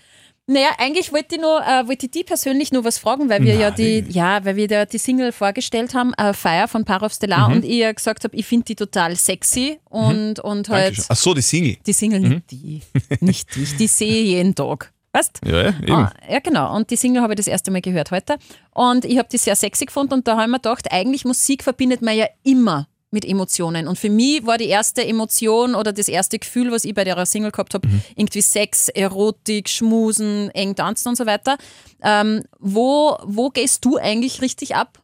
Naja, 0.48 0.70
eigentlich 0.78 1.12
wollte 1.12 1.36
ich, 1.36 1.40
nur, 1.40 1.60
äh, 1.64 1.86
wollte 1.86 2.06
ich 2.06 2.10
die 2.10 2.24
persönlich 2.24 2.72
nur 2.72 2.84
was 2.84 2.98
fragen, 2.98 3.28
weil 3.28 3.42
wir 3.44 3.54
ja 3.54 3.70
die, 3.70 4.04
ja, 4.08 4.44
weil 4.44 4.56
wir 4.56 4.66
da 4.66 4.84
die 4.86 4.98
Single 4.98 5.30
vorgestellt 5.30 5.94
haben, 5.94 6.12
äh, 6.14 6.32
Fire 6.34 6.66
von 6.66 6.84
Parov 6.84 7.12
Stellar 7.14 7.48
Mhm. 7.48 7.54
und 7.56 7.64
ich 7.64 7.76
ja 7.76 7.92
gesagt 7.92 8.24
habe, 8.24 8.34
ich 8.36 8.44
finde 8.44 8.64
die 8.64 8.74
total 8.74 9.14
sexy 9.14 9.78
und, 9.88 10.40
und 10.40 10.68
halt 10.68 10.86
Dankeschön. 10.98 11.04
Ach 11.08 11.16
so, 11.16 11.32
die 11.34 11.42
Single. 11.42 11.76
die 11.86 11.92
Single, 11.92 12.20
Mhm. 12.20 12.28
nicht 12.30 12.50
die, 12.50 12.82
nicht 13.20 13.54
die, 13.54 13.64
die 13.64 13.86
sehe 13.86 14.22
ich 14.22 14.28
jeden 14.30 14.54
Tag. 14.54 14.92
Weißt 15.12 15.40
Ja, 15.44 15.62
ja, 15.62 15.68
eben. 15.80 15.92
Ah, 15.92 16.12
ja, 16.28 16.38
genau. 16.40 16.74
Und 16.74 16.90
die 16.90 16.96
Single 16.96 17.22
habe 17.22 17.34
ich 17.34 17.36
das 17.36 17.46
erste 17.46 17.70
Mal 17.70 17.82
gehört 17.82 18.10
heute. 18.10 18.36
Und 18.72 19.04
ich 19.04 19.18
habe 19.18 19.28
die 19.30 19.36
sehr 19.38 19.54
sexy 19.54 19.84
gefunden 19.84 20.14
und 20.14 20.26
da 20.26 20.32
habe 20.32 20.44
ich 20.44 20.48
mir 20.48 20.56
gedacht, 20.58 20.90
eigentlich 20.90 21.24
Musik 21.26 21.62
verbindet 21.62 22.00
man 22.02 22.16
ja 22.16 22.26
immer 22.42 22.88
mit 23.12 23.24
Emotionen. 23.24 23.86
Und 23.88 23.98
für 23.98 24.10
mich 24.10 24.44
war 24.46 24.58
die 24.58 24.66
erste 24.68 25.04
Emotion 25.06 25.74
oder 25.74 25.92
das 25.92 26.08
erste 26.08 26.38
Gefühl, 26.38 26.72
was 26.72 26.84
ich 26.84 26.94
bei 26.94 27.04
der 27.04 27.24
Single 27.26 27.50
gehabt 27.52 27.74
habe, 27.74 27.88
irgendwie 28.16 28.40
Sex, 28.40 28.88
Erotik, 28.88 29.68
Schmusen, 29.68 30.50
eng 30.50 30.74
tanzen 30.74 31.08
und 31.08 31.16
so 31.16 31.26
weiter. 31.26 31.56
Ähm, 32.02 32.42
wo, 32.58 33.16
wo 33.24 33.50
gehst 33.50 33.84
du 33.84 33.96
eigentlich 33.98 34.40
richtig 34.42 34.74
ab? 34.74 34.98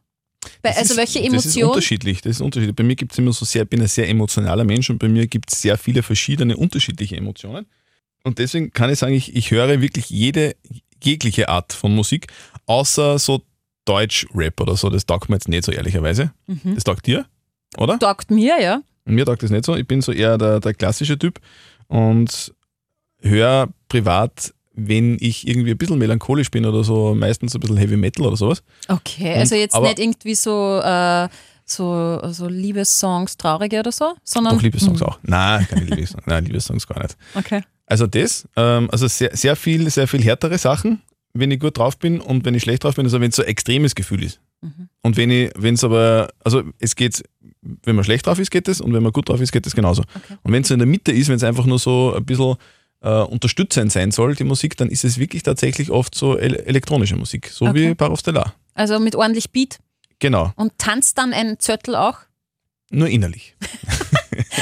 Bei, 0.61 0.69
also 0.75 0.93
ist- 0.93 0.97
welche 0.97 1.19
Das 1.29 1.45
ist 1.45 1.57
unterschiedlich. 1.57 2.21
Das 2.21 2.31
ist 2.37 2.41
unterschiedlich. 2.41 2.75
Bei 2.75 2.83
mir 2.83 2.95
gibt 2.95 3.11
es 3.11 3.17
immer 3.17 3.31
so 3.33 3.45
sehr, 3.45 3.63
ich 3.63 3.69
bin 3.69 3.81
ein 3.81 3.87
sehr 3.87 4.09
emotionaler 4.09 4.63
Mensch 4.63 4.89
und 4.89 4.97
bei 4.99 5.07
mir 5.09 5.27
gibt 5.27 5.51
es 5.53 5.61
sehr 5.61 5.77
viele 5.77 6.01
verschiedene 6.01 6.57
unterschiedliche 6.57 7.15
Emotionen. 7.17 7.65
Und 8.23 8.39
deswegen 8.39 8.71
kann 8.71 8.89
ich 8.89 8.99
sagen, 8.99 9.13
ich, 9.13 9.35
ich 9.35 9.51
höre 9.51 9.81
wirklich 9.81 10.09
jede, 10.09 10.55
jegliche 11.03 11.47
Art 11.49 11.73
von 11.73 11.93
Musik, 11.95 12.27
außer 12.65 13.19
so 13.19 13.41
Deutsch-Rap 13.85 14.59
oder 14.61 14.75
so. 14.77 14.89
Das 14.89 15.05
taugt 15.05 15.29
mir 15.29 15.35
jetzt 15.35 15.47
nicht 15.47 15.63
so 15.63 15.71
ehrlicherweise. 15.71 16.31
Mhm. 16.47 16.75
Das 16.75 16.83
taugt 16.83 17.05
dir, 17.07 17.25
oder? 17.77 17.99
Taugt 17.99 18.31
mir, 18.31 18.61
ja. 18.61 18.81
Und 19.05 19.15
mir 19.15 19.25
taugt 19.25 19.43
das 19.43 19.51
nicht 19.51 19.65
so. 19.65 19.75
Ich 19.75 19.87
bin 19.87 20.01
so 20.01 20.11
eher 20.11 20.37
der, 20.37 20.59
der 20.59 20.73
klassische 20.73 21.17
Typ. 21.17 21.39
Und 21.87 22.53
höre 23.21 23.69
privat, 23.87 24.53
wenn 24.73 25.17
ich 25.19 25.47
irgendwie 25.47 25.71
ein 25.71 25.77
bisschen 25.77 25.97
melancholisch 25.97 26.51
bin 26.51 26.65
oder 26.65 26.83
so, 26.83 27.15
meistens 27.15 27.55
ein 27.55 27.59
bisschen 27.59 27.77
Heavy 27.77 27.97
Metal 27.97 28.25
oder 28.25 28.37
sowas. 28.37 28.63
Okay, 28.87 29.33
also 29.33 29.55
jetzt 29.55 29.79
nicht 29.79 29.99
irgendwie 29.99 30.35
so, 30.35 30.79
äh, 30.83 31.27
so, 31.65 32.19
so 32.31 32.47
Liebessongs, 32.47 33.37
traurige 33.37 33.79
oder 33.79 33.91
so, 33.91 34.13
sondern. 34.23 34.55
Doch 34.55 34.61
Liebessongs 34.61 35.01
auch. 35.01 35.19
Nein, 35.23 35.67
keine 35.69 35.85
Liebessongs. 35.85 36.23
Nein, 36.27 36.45
Liebessongs 36.45 36.87
gar 36.87 37.01
nicht. 37.01 37.17
Okay. 37.35 37.61
Also 37.85 38.07
das, 38.07 38.47
ähm, 38.55 38.87
also 38.91 39.07
sehr, 39.07 39.35
sehr 39.35 39.55
viel, 39.55 39.89
sehr 39.89 40.07
viel 40.07 40.23
härtere 40.23 40.57
Sachen, 40.57 41.01
wenn 41.33 41.51
ich 41.51 41.59
gut 41.59 41.77
drauf 41.77 41.97
bin 41.97 42.21
und 42.21 42.45
wenn 42.45 42.53
ich 42.53 42.63
schlecht 42.63 42.83
drauf 42.83 42.95
bin, 42.95 43.05
also 43.05 43.19
wenn 43.19 43.29
es 43.29 43.35
so 43.35 43.41
ein 43.41 43.47
extremes 43.47 43.95
Gefühl 43.95 44.23
ist. 44.23 44.39
Und 45.01 45.15
wenn 45.17 45.31
ich, 45.31 45.51
wenn 45.55 45.75
es 45.75 45.83
aber, 45.83 46.29
also 46.43 46.63
es 46.79 46.95
geht, 46.95 47.23
wenn 47.61 47.95
man 47.95 48.03
schlecht 48.03 48.25
drauf 48.27 48.39
ist, 48.39 48.51
geht 48.51 48.67
es 48.67 48.81
und 48.81 48.93
wenn 48.93 49.01
man 49.03 49.13
gut 49.13 49.29
drauf 49.29 49.39
ist, 49.39 49.51
geht 49.51 49.65
es 49.65 49.73
genauso. 49.75 50.03
Und 50.43 50.51
wenn 50.51 50.63
es 50.63 50.67
so 50.67 50.73
in 50.73 50.79
der 50.79 50.87
Mitte 50.87 51.11
ist, 51.11 51.29
wenn 51.29 51.37
es 51.37 51.43
einfach 51.43 51.65
nur 51.65 51.79
so 51.79 52.13
ein 52.15 52.25
bisschen 52.25 52.55
äh, 53.01 53.09
unterstützend 53.21 53.91
sein 53.91 54.11
soll, 54.11 54.35
die 54.35 54.43
Musik, 54.43 54.75
dann 54.75 54.89
ist 54.89 55.05
es 55.05 55.17
wirklich 55.17 55.43
tatsächlich 55.43 55.89
oft 55.91 56.13
so 56.13 56.37
el 56.37 56.55
elektronische 56.55 57.15
Musik, 57.15 57.47
so 57.47 57.67
Okay. 57.67 57.89
wie 57.91 57.95
Par 57.95 58.11
of 58.11 58.19
Stellar. 58.19 58.53
Also 58.73 58.99
mit 58.99 59.15
ordentlich 59.15 59.49
Beat 59.51 59.79
Genau, 60.19 60.51
und 60.57 60.77
tanzt 60.77 61.17
dann 61.17 61.31
ein 61.31 61.57
Zöttel 61.59 61.95
auch. 61.95 62.17
nur 62.91 63.07
innerlich. 63.07 63.55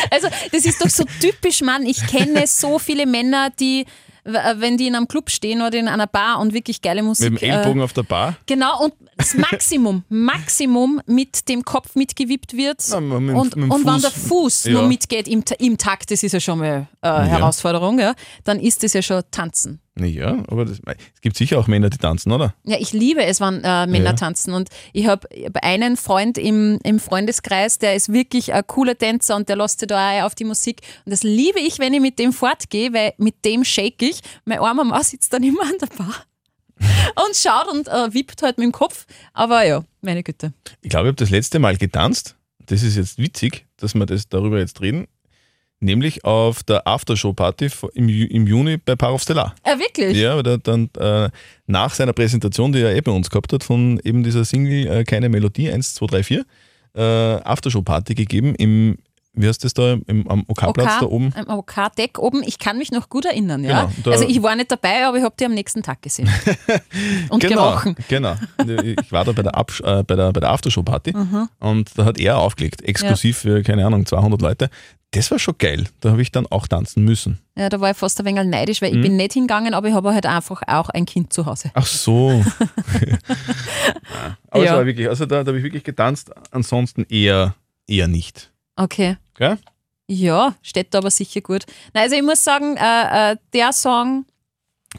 Also, 0.09 0.27
das 0.51 0.65
ist 0.65 0.81
doch 0.81 0.89
so 0.89 1.03
typisch, 1.19 1.61
Mann. 1.61 1.85
Ich 1.85 2.05
kenne 2.07 2.45
so 2.47 2.79
viele 2.79 3.05
Männer, 3.05 3.49
die, 3.59 3.85
wenn 4.27 4.77
die 4.77 4.87
in 4.87 4.95
einem 4.95 5.07
Club 5.07 5.29
stehen 5.29 5.61
oder 5.61 5.77
in 5.77 5.87
einer 5.87 6.07
Bar 6.07 6.39
und 6.39 6.53
wirklich 6.53 6.81
geile 6.81 7.03
Musik. 7.03 7.31
Mit 7.31 7.41
dem 7.41 7.49
Ellbogen 7.49 7.81
auf 7.81 7.93
der 7.93 8.03
Bar. 8.03 8.29
Äh, 8.29 8.33
genau, 8.45 8.83
und 8.83 8.93
das 9.15 9.33
Maximum, 9.33 10.03
Maximum 10.09 11.01
mit 11.05 11.47
dem 11.49 11.63
Kopf 11.63 11.95
mitgewippt 11.95 12.55
wird. 12.55 12.83
Na, 12.89 12.99
mit 12.99 13.35
und 13.35 13.55
mit 13.55 13.71
und 13.71 13.85
wenn 13.85 13.93
Fuß- 13.93 14.01
der 14.01 14.11
Fuß 14.11 14.63
ja. 14.65 14.71
nur 14.73 14.83
mitgeht 14.83 15.27
im, 15.27 15.43
im 15.59 15.77
Takt, 15.77 16.11
das 16.11 16.23
ist 16.23 16.33
ja 16.33 16.39
schon 16.39 16.59
mal 16.59 16.87
äh, 17.01 17.07
Herausforderung, 17.09 17.99
ja, 17.99 18.13
dann 18.43 18.59
ist 18.59 18.83
das 18.83 18.93
ja 18.93 19.01
schon 19.01 19.23
Tanzen. 19.31 19.81
Ja, 19.99 20.43
aber 20.47 20.65
das, 20.65 20.79
es 21.15 21.21
gibt 21.21 21.37
sicher 21.37 21.57
auch 21.59 21.67
Männer, 21.67 21.89
die 21.89 21.97
tanzen, 21.97 22.31
oder? 22.31 22.53
Ja, 22.63 22.77
ich 22.79 22.93
liebe 22.93 23.23
es, 23.23 23.39
wenn 23.39 23.63
äh, 23.63 23.87
Männer 23.87 24.11
Ja. 24.11 24.13
tanzen. 24.13 24.53
Und 24.53 24.69
ich 24.93 25.07
habe 25.07 25.27
einen 25.61 25.97
Freund 25.97 26.37
im, 26.37 26.79
im 26.83 26.99
Freundeskreis, 26.99 27.79
der 27.79 27.95
ist 27.95 28.11
wirklich 28.13 28.53
ein 28.53 28.65
cooler 28.67 28.97
Tänzer 28.97 29.35
und 29.35 29.49
der 29.49 29.55
lässt 29.55 29.79
sich 29.79 29.87
da 29.87 30.21
auch 30.21 30.25
auf 30.27 30.35
die 30.35 30.43
Musik. 30.43 30.81
Und 31.05 31.11
das 31.11 31.23
liebe 31.23 31.59
ich, 31.59 31.79
wenn 31.79 31.93
ich 31.93 32.01
mit 32.01 32.19
dem 32.19 32.33
fortgehe, 32.33 32.93
weil 32.93 33.13
mit 33.17 33.43
dem 33.45 33.63
shake 33.63 34.01
ich. 34.03 34.21
Mein 34.45 34.59
armer 34.59 34.83
Mann 34.83 35.03
sitzt 35.03 35.33
dann 35.33 35.43
immer 35.43 35.63
an 35.63 35.77
der 35.81 35.87
Bar 35.87 36.13
und 37.27 37.35
schaut 37.35 37.67
und 37.73 37.87
äh, 37.87 38.13
wippt 38.13 38.43
halt 38.43 38.57
mit 38.57 38.65
dem 38.65 38.71
Kopf. 38.71 39.05
Aber 39.33 39.65
ja, 39.65 39.83
meine 40.01 40.21
Güte. 40.23 40.53
Ich 40.81 40.89
glaube, 40.89 41.07
ich 41.07 41.11
habe 41.11 41.15
das 41.15 41.29
letzte 41.31 41.59
Mal 41.59 41.75
getanzt. 41.77 42.35
Das 42.67 42.83
ist 42.83 42.97
jetzt 42.97 43.17
witzig, 43.17 43.65
dass 43.77 43.95
wir 43.95 44.05
das 44.05 44.27
darüber 44.29 44.59
jetzt 44.59 44.81
reden. 44.81 45.07
Nämlich 45.79 46.25
auf 46.25 46.63
der 46.63 46.87
Aftershow-Party 46.87 47.69
im, 47.93 48.09
im 48.09 48.47
Juni 48.47 48.77
bei 48.77 48.95
Par 48.95 49.13
of 49.13 49.21
Stellar. 49.21 49.53
Äh, 49.63 49.77
wirklich? 49.77 50.17
Ja, 50.17 50.35
weil 50.35 50.47
er 50.47 50.57
dann 50.57 50.89
äh, 50.97 51.29
nach 51.67 51.93
seiner 51.93 52.13
Präsentation, 52.13 52.71
die 52.71 52.81
er 52.81 52.95
eh 52.95 53.01
bei 53.01 53.11
uns 53.11 53.29
gehabt 53.29 53.53
hat, 53.53 53.63
von 53.63 53.99
eben 54.03 54.23
dieser 54.23 54.43
Single 54.43 54.87
äh, 54.87 55.03
Keine 55.03 55.29
Melodie 55.29 55.69
1, 55.69 55.93
2, 55.93 56.07
3, 56.07 56.23
4, 56.23 56.45
äh, 56.95 57.01
Aftershow-Party 57.01 58.15
gegeben 58.15 58.55
im, 58.55 58.97
wie 59.37 59.47
heißt 59.47 59.63
das 59.63 59.73
da, 59.73 59.93
im, 60.07 60.27
am 60.29 60.43
OK-Platz 60.47 60.99
da 60.99 61.05
oben. 61.05 61.31
Am 61.35 61.47
OK-Deck 61.59 62.19
oben. 62.19 62.43
Ich 62.45 62.59
kann 62.59 62.77
mich 62.77 62.91
noch 62.91 63.09
gut 63.09 63.25
erinnern. 63.25 63.63
Ja? 63.63 63.81
Genau, 63.85 63.91
da- 64.03 64.11
also 64.11 64.27
ich 64.27 64.41
war 64.43 64.55
nicht 64.55 64.71
dabei, 64.71 65.05
aber 65.05 65.17
ich 65.17 65.23
habe 65.23 65.35
die 65.39 65.45
am 65.45 65.53
nächsten 65.53 65.83
Tag 65.83 66.01
gesehen. 66.01 66.29
Und 67.29 67.39
genau, 67.41 67.69
gerochen. 67.71 67.95
genau. 68.07 68.35
Ich 68.83 69.11
war 69.11 69.23
da 69.25 69.31
bei 69.31 69.43
der, 69.43 69.55
Absch 69.55 69.81
äh, 69.81 70.03
bei 70.03 70.15
der, 70.15 70.31
bei 70.33 70.39
der 70.39 70.49
Aftershow-Party 70.51 71.15
Mhm. 71.15 71.49
und 71.59 71.89
da 71.97 72.05
hat 72.05 72.19
er 72.19 72.37
aufgelegt, 72.37 72.81
exklusiv 72.83 73.37
für, 73.39 73.61
keine 73.63 73.85
Ahnung, 73.85 74.05
200 74.05 74.41
Leute. 74.41 74.69
Das 75.11 75.31
war 75.31 75.39
schon 75.39 75.55
geil. 75.57 75.85
Da 76.01 76.11
habe 76.11 76.21
ich 76.21 76.31
dann 76.33 76.47
auch 76.47 76.67
tanzen 76.67 77.03
müssen. 77.05 77.39
Ja, 77.57 77.69
da 77.69 77.79
war 77.79 77.91
ich 77.91 77.97
fast 77.97 78.19
ein 78.19 78.25
wenig 78.25 78.43
neidisch, 78.45 78.81
weil 78.81 78.89
ich 78.91 78.97
Mhm. 78.97 79.01
bin 79.03 79.15
nicht 79.15 79.33
hingegangen, 79.33 79.73
aber 79.73 79.87
ich 79.87 79.93
habe 79.93 80.13
halt 80.13 80.25
einfach 80.25 80.61
auch 80.67 80.89
ein 80.89 81.05
Kind 81.05 81.31
zu 81.31 81.45
Hause. 81.45 81.71
Ach 81.75 81.85
so. 81.85 82.43
Aber 84.51 84.63
Ja. 84.63 84.71
es 84.71 84.77
war 84.77 84.85
wirklich, 84.85 85.07
also 85.07 85.25
da, 85.25 85.43
da 85.43 85.49
habe 85.49 85.57
ich 85.57 85.63
wirklich 85.63 85.83
getanzt, 85.83 86.31
ansonsten 86.51 87.05
eher, 87.09 87.55
eher 87.87 88.07
nicht. 88.07 88.51
Okay. 88.77 89.17
Gell? 89.35 89.57
Ja, 90.09 90.55
steht 90.61 90.93
da 90.93 90.99
aber 90.99 91.11
sicher 91.11 91.41
gut. 91.41 91.65
Na, 91.93 92.01
also 92.01 92.15
ich 92.15 92.21
muss 92.23 92.43
sagen, 92.43 92.77
äh, 92.77 93.33
äh, 93.33 93.37
der 93.53 93.73
Song, 93.73 94.25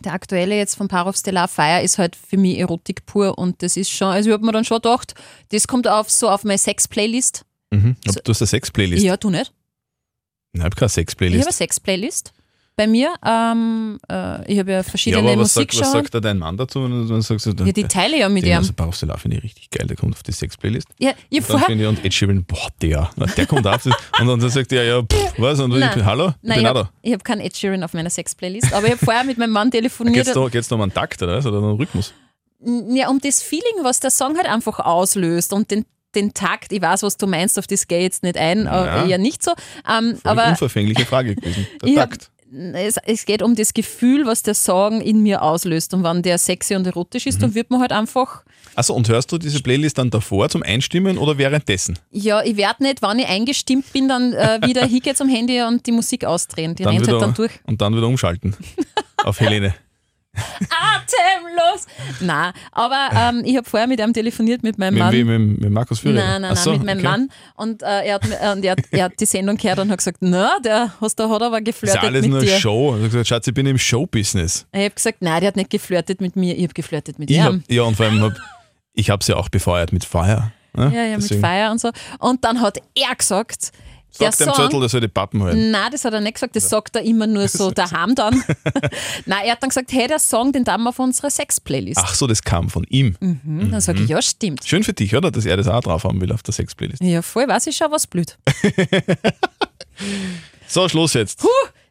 der 0.04 0.12
aktuelle 0.12 0.54
jetzt 0.56 0.74
von 0.74 0.86
Parov 0.88 1.16
Stellar 1.16 1.48
Fire, 1.48 1.82
ist 1.82 1.96
halt 1.96 2.14
für 2.14 2.36
mich 2.36 2.58
Erotik 2.58 3.06
pur 3.06 3.38
und 3.38 3.62
das 3.62 3.76
ist 3.78 3.90
schon, 3.90 4.08
also 4.08 4.28
ich 4.28 4.34
habe 4.34 4.44
mir 4.44 4.52
dann 4.52 4.64
schon 4.66 4.76
gedacht, 4.82 5.14
das 5.50 5.66
kommt 5.66 5.88
auf 5.88 6.10
so 6.10 6.28
auf 6.28 6.44
meine 6.44 6.58
Sex-Playlist. 6.58 7.44
Mhm. 7.70 7.96
So- 8.04 8.20
Du 8.22 8.30
hast 8.30 8.42
eine 8.42 8.46
Sex-Playlist. 8.48 9.02
Ja, 9.02 9.16
du 9.16 9.30
nicht? 9.30 9.52
Nein, 10.52 10.60
ich 10.60 10.64
habe 10.64 10.76
keine 10.76 10.88
Ich 10.88 11.14
habe 11.18 11.42
eine 11.46 11.52
Sex-Playlist. 11.52 12.32
Bei 12.78 12.86
mir. 12.86 13.12
Ähm, 13.26 13.98
äh, 14.08 14.50
ich 14.52 14.56
habe 14.60 14.70
ja 14.70 14.76
Ja, 14.78 14.82
verschiedene 14.84 15.32
aber 15.32 15.40
was, 15.42 15.52
sag, 15.54 15.66
was 15.76 15.90
sagt 15.90 16.14
da 16.14 16.20
dein 16.20 16.38
Mann 16.38 16.56
dazu? 16.56 16.78
Und 16.78 17.08
dann 17.08 17.22
sagst 17.22 17.44
du, 17.46 17.50
Ja, 17.64 17.72
die 17.72 17.82
teile 17.82 18.14
ich 18.14 18.20
ja 18.20 18.28
mit 18.28 18.44
ihm. 18.46 18.56
also 18.56 18.72
Bar 18.72 18.86
of 18.88 18.94
Stellar 18.94 19.18
finde 19.18 19.38
ich 19.38 19.42
richtig 19.42 19.68
geil, 19.70 19.88
der 19.88 19.96
kommt 19.96 20.14
auf 20.14 20.22
die 20.22 20.30
Sex-Playlist. 20.30 20.86
Ja, 21.00 21.10
ich 21.28 21.40
Und 21.40 21.42
dann 21.42 21.42
vorher, 21.50 21.66
finde 21.66 21.82
ich, 21.84 21.88
und 21.90 22.04
Ed 22.04 22.14
Sheeran, 22.14 22.44
boah, 22.44 22.68
der, 22.80 23.10
na, 23.16 23.26
der 23.26 23.46
kommt 23.46 23.66
auf. 23.66 23.84
und 23.84 24.26
dann 24.28 24.40
sagt 24.48 24.70
er, 24.72 24.84
ja, 24.84 25.02
pff, 25.02 25.32
was? 25.38 25.58
Und 25.58 25.76
Nein. 25.76 25.90
ich, 25.98 26.04
hallo, 26.04 26.28
ich 26.28 26.34
Nein, 26.42 26.58
ich 26.58 26.62
da. 26.64 26.68
habe 26.68 26.88
hab 27.04 27.24
keinen 27.24 27.40
Ed 27.40 27.56
Sheeran 27.56 27.82
auf 27.82 27.94
meiner 27.94 28.10
Sex-Playlist, 28.10 28.72
aber 28.72 28.86
ich 28.86 28.92
habe 28.92 29.04
vorher 29.04 29.24
mit 29.24 29.38
meinem 29.38 29.50
Mann 29.52 29.72
telefoniert. 29.72 30.14
Geht's 30.26 30.32
da, 30.32 30.46
geht's 30.48 30.68
da 30.68 30.76
um 30.76 30.82
einen 30.82 30.94
Takt 30.94 31.20
oder? 31.20 31.38
Oder 31.38 31.58
einen 31.58 31.76
Rhythmus? 31.76 32.14
Ja, 32.90 33.08
um 33.08 33.18
das 33.20 33.42
Feeling, 33.42 33.82
was 33.82 33.98
der 33.98 34.10
Song 34.10 34.36
halt 34.36 34.46
einfach 34.46 34.78
auslöst 34.78 35.52
und 35.52 35.70
den, 35.72 35.84
den 36.14 36.32
Takt, 36.32 36.72
ich 36.72 36.80
weiß, 36.80 37.02
was 37.02 37.16
du 37.16 37.26
meinst, 37.26 37.58
auf 37.58 37.66
das 37.66 37.88
gehe 37.88 37.98
ich 37.98 38.04
jetzt 38.04 38.22
nicht 38.22 38.36
ein, 38.36 38.66
Ja. 38.66 38.70
aber 38.70 39.06
eher 39.08 39.18
nicht 39.18 39.42
so. 39.42 39.50
Ähm, 39.88 40.10
Völlig 40.16 40.24
aber 40.26 40.48
unverfängliche 40.50 41.04
Frage 41.06 41.34
gewesen. 41.34 41.66
Der 41.82 41.88
Ja. 41.90 42.06
Takt. 42.06 42.30
Es, 42.74 42.96
es 43.04 43.24
geht 43.26 43.42
um 43.42 43.54
das 43.54 43.74
Gefühl, 43.74 44.26
was 44.26 44.42
der 44.42 44.54
Song 44.54 45.00
in 45.00 45.22
mir 45.22 45.42
auslöst. 45.42 45.92
Und 45.94 46.02
wenn 46.04 46.22
der 46.22 46.38
sexy 46.38 46.74
und 46.76 46.86
erotisch 46.86 47.26
ist, 47.26 47.36
Mhm. 47.36 47.40
dann 47.42 47.54
wird 47.54 47.70
man 47.70 47.80
halt 47.80 47.92
einfach, 47.92 48.42
Achso, 48.74 48.94
und 48.94 49.08
hörst 49.08 49.30
du 49.32 49.38
diese 49.38 49.60
Playlist 49.60 49.98
dann 49.98 50.10
davor 50.10 50.48
zum 50.48 50.62
Einstimmen 50.62 51.18
oder 51.18 51.36
währenddessen? 51.38 51.98
ja, 52.10 52.42
ich 52.42 52.56
werde 52.56 52.82
nicht, 52.84 53.02
wenn 53.02 53.18
ich 53.18 53.26
eingestimmt 53.26 53.92
bin, 53.92 54.08
dann 54.08 54.32
äh, 54.32 54.60
wieder 54.64 54.86
hingehen 54.86 55.16
zum 55.16 55.28
Handy 55.28 55.60
und 55.62 55.86
die 55.86 55.92
Musik 55.92 56.24
ausdrehen. 56.24 56.74
Die 56.74 56.84
Dann 56.84 56.94
rennt 56.94 57.06
wieder, 57.06 57.14
halt 57.14 57.22
dann 57.22 57.34
durch. 57.34 57.52
Und 57.64 57.80
dann 57.80 57.94
wieder 57.96 58.06
umschalten 58.06 58.54
auf 59.24 59.40
Helene. 59.40 59.74
Atemlos! 60.70 61.86
Nein, 62.20 62.52
aber 62.72 63.08
ähm, 63.14 63.42
ich 63.44 63.56
habe 63.56 63.68
vorher 63.68 63.86
mit 63.88 64.00
ihm 64.00 64.12
telefoniert, 64.12 64.62
mit 64.62 64.78
meinem 64.78 64.94
Mit, 64.94 65.02
Mann. 65.02 65.12
wem? 65.12 65.26
mit, 65.52 65.60
mit 65.60 65.70
Markus 65.70 66.00
Führer? 66.00 66.14
Nein, 66.14 66.42
nein, 66.42 66.56
so, 66.56 66.70
nein, 66.70 66.78
mit 66.78 66.86
meinem 66.86 66.98
okay. 66.98 67.08
Mann. 67.08 67.28
Und, 67.54 67.82
äh, 67.82 67.86
er, 68.06 68.14
hat, 68.14 68.22
äh, 68.24 68.52
und 68.52 68.64
er, 68.64 68.72
hat, 68.72 68.78
er 68.90 69.04
hat 69.04 69.12
die 69.20 69.26
Sendung 69.26 69.56
gehört 69.56 69.78
und 69.78 69.90
hat 69.90 69.98
gesagt, 69.98 70.18
na, 70.20 70.58
der 70.64 70.92
hast, 71.00 71.18
hat 71.20 71.30
aber 71.42 71.60
Das 71.60 71.74
ist 71.74 71.80
geflirtet 71.82 72.02
alles 72.04 72.22
mit 72.22 72.30
nur 72.30 72.40
dir. 72.40 72.58
Show. 72.58 72.94
Er 72.94 73.02
hat 73.02 73.10
gesagt, 73.10 73.26
Schatz, 73.28 73.46
ich 73.46 73.54
bin 73.54 73.66
im 73.66 73.78
Showbusiness. 73.78 74.66
Ich 74.72 74.80
habe 74.84 74.94
gesagt, 74.94 75.18
nein, 75.20 75.40
der 75.40 75.48
hat 75.48 75.56
nicht 75.56 75.70
geflirtet 75.70 76.20
mit 76.20 76.36
mir, 76.36 76.56
ich 76.56 76.62
habe 76.64 76.74
geflirtet 76.74 77.18
mit 77.18 77.30
ihm. 77.30 77.62
ja, 77.68 77.82
und 77.82 77.96
vor 77.96 78.06
allem, 78.06 78.22
hab, 78.22 78.32
ich 78.94 79.10
habe 79.10 79.22
sie 79.24 79.32
ja 79.32 79.38
auch 79.38 79.48
befeuert 79.48 79.92
mit 79.92 80.04
Feuer. 80.04 80.52
Ne? 80.74 80.92
Ja, 80.94 81.02
ja, 81.04 81.14
mit 81.16 81.22
Deswegen- 81.22 81.40
Feier 81.40 81.70
und 81.70 81.80
so. 81.80 81.90
Und 82.18 82.44
dann 82.44 82.60
hat 82.60 82.78
er 82.94 83.14
gesagt, 83.16 83.72
der 84.20 84.32
Sag 84.32 84.46
dem 84.46 84.54
Zettel, 84.54 84.80
der 84.80 84.88
soll 84.88 85.00
die 85.00 85.08
Pappen 85.08 85.42
halten. 85.42 85.70
Nein, 85.70 85.92
das 85.92 86.04
hat 86.04 86.12
er 86.12 86.20
nicht 86.20 86.34
gesagt, 86.34 86.56
das 86.56 86.68
sagt 86.68 86.96
er 86.96 87.02
immer 87.02 87.26
nur 87.26 87.46
so 87.48 87.70
daheim 87.72 88.14
dann. 88.14 88.42
Nein, 89.26 89.44
er 89.44 89.52
hat 89.52 89.62
dann 89.62 89.68
gesagt, 89.70 89.92
hey, 89.92 90.06
der 90.08 90.18
Song, 90.18 90.52
den 90.52 90.64
tun 90.64 90.82
wir 90.82 90.88
auf 90.90 90.98
unsere 90.98 91.30
Sex-Playlist. 91.30 92.00
Ach 92.02 92.14
so, 92.14 92.26
das 92.26 92.42
kam 92.42 92.68
von 92.70 92.84
ihm. 92.88 93.16
Mhm, 93.20 93.70
dann 93.70 93.80
sage 93.80 94.02
ich, 94.02 94.08
ja, 94.08 94.20
stimmt. 94.22 94.64
Schön 94.64 94.82
für 94.84 94.92
dich, 94.94 95.14
oder? 95.14 95.30
Dass 95.30 95.44
er 95.46 95.56
das 95.56 95.68
auch 95.68 95.80
drauf 95.82 96.04
haben 96.04 96.20
will 96.20 96.32
auf 96.32 96.42
der 96.42 96.54
Sex-Playlist. 96.54 97.02
Ja, 97.02 97.22
voll, 97.22 97.46
weiß 97.46 97.66
ich 97.68 97.76
schon, 97.76 97.90
was 97.90 98.06
blöd. 98.06 98.36
So, 100.66 100.88
Schluss 100.88 101.14
jetzt. 101.14 101.42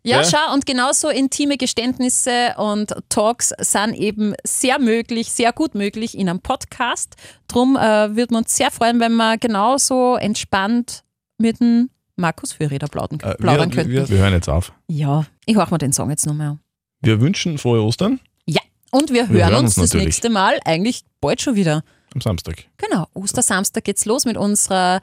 Ja, 0.03 0.21
Ja. 0.21 0.23
schau, 0.23 0.53
und 0.53 0.65
genauso 0.65 1.09
intime 1.09 1.57
Geständnisse 1.57 2.53
und 2.57 2.93
Talks 3.09 3.51
sind 3.59 3.95
eben 3.95 4.35
sehr 4.45 4.79
möglich, 4.79 5.31
sehr 5.31 5.51
gut 5.51 5.73
möglich 5.75 6.15
in 6.17 6.29
einem 6.29 6.39
Podcast. 6.41 7.15
Drum 7.47 7.75
äh, 7.75 8.15
würden 8.15 8.31
wir 8.31 8.37
uns 8.37 8.55
sehr 8.55 8.69
freuen, 8.71 8.99
wenn 8.99 9.15
wir 9.15 9.37
genauso 9.37 10.15
entspannt 10.15 11.03
mit 11.39 11.59
dem 11.59 11.89
Markus 12.17 12.53
Fürreder 12.53 12.87
plaudern, 12.87 13.19
Äh, 13.21 13.35
plaudern 13.35 13.69
wir, 13.69 13.75
könnten. 13.75 13.91
wir, 13.91 14.09
wir 14.09 14.17
hören 14.17 14.33
jetzt 14.33 14.49
auf. 14.49 14.73
ja, 14.87 15.25
ich 15.45 15.55
höre 15.55 15.69
mir 15.71 15.77
den 15.77 15.93
Song 15.93 16.09
jetzt 16.09 16.25
nochmal 16.25 16.47
an. 16.49 16.59
Wir 17.01 17.21
wünschen 17.21 17.57
frohe 17.57 17.81
Ostern 17.81 18.19
Ja, 18.45 18.61
und 18.91 19.11
wir 19.11 19.27
hören, 19.27 19.35
Wir 19.35 19.45
hören 19.45 19.55
uns, 19.55 19.63
uns 19.65 19.75
das 19.75 19.83
natürlich. 19.89 20.05
nächste 20.07 20.29
Mal 20.29 20.59
eigentlich 20.65 21.03
bald 21.21 21.41
schon 21.41 21.55
wieder. 21.55 21.83
am 22.13 22.21
Samstag. 22.21 22.65
Genau, 22.77 23.05
Ostersamstag 23.13 23.83
geht's 23.83 24.05
los 24.05 24.25
mit 24.25 24.35
unserer 24.37 24.99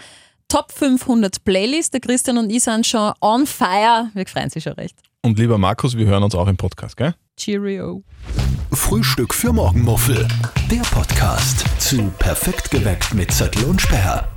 Top 0.49 0.73
500 0.73 1.45
Playlist. 1.45 1.95
Der 1.95 2.01
Christian 2.01 2.37
und 2.39 2.51
ich 2.51 2.63
sind 2.65 2.87
schon 2.87 3.13
on 3.21 3.47
fire. 3.47 4.11
Wir 4.15 4.27
freuen 4.27 4.51
sich 4.51 4.65
schon 4.65 4.73
recht. 4.75 4.97
Und 5.23 5.39
lieber 5.39 5.57
Markus, 5.57 5.97
wir 5.97 6.07
hören 6.07 6.23
uns 6.23 6.35
auch 6.35 6.49
im 6.49 6.57
Podcast, 6.57 6.97
gell? 6.97 7.15
Cheerio. 7.37 8.03
Frühstück 8.73 9.33
für 9.33 9.53
Morgenmuffel. 9.53 10.27
Der 10.71 10.83
Podcast 10.83 11.65
zu 11.79 12.03
Perfekt 12.19 12.71
geweckt 12.71 13.15
mit 13.15 13.33
Zettel 13.33 13.65
und 13.65 13.81
Sperr. 13.81 14.29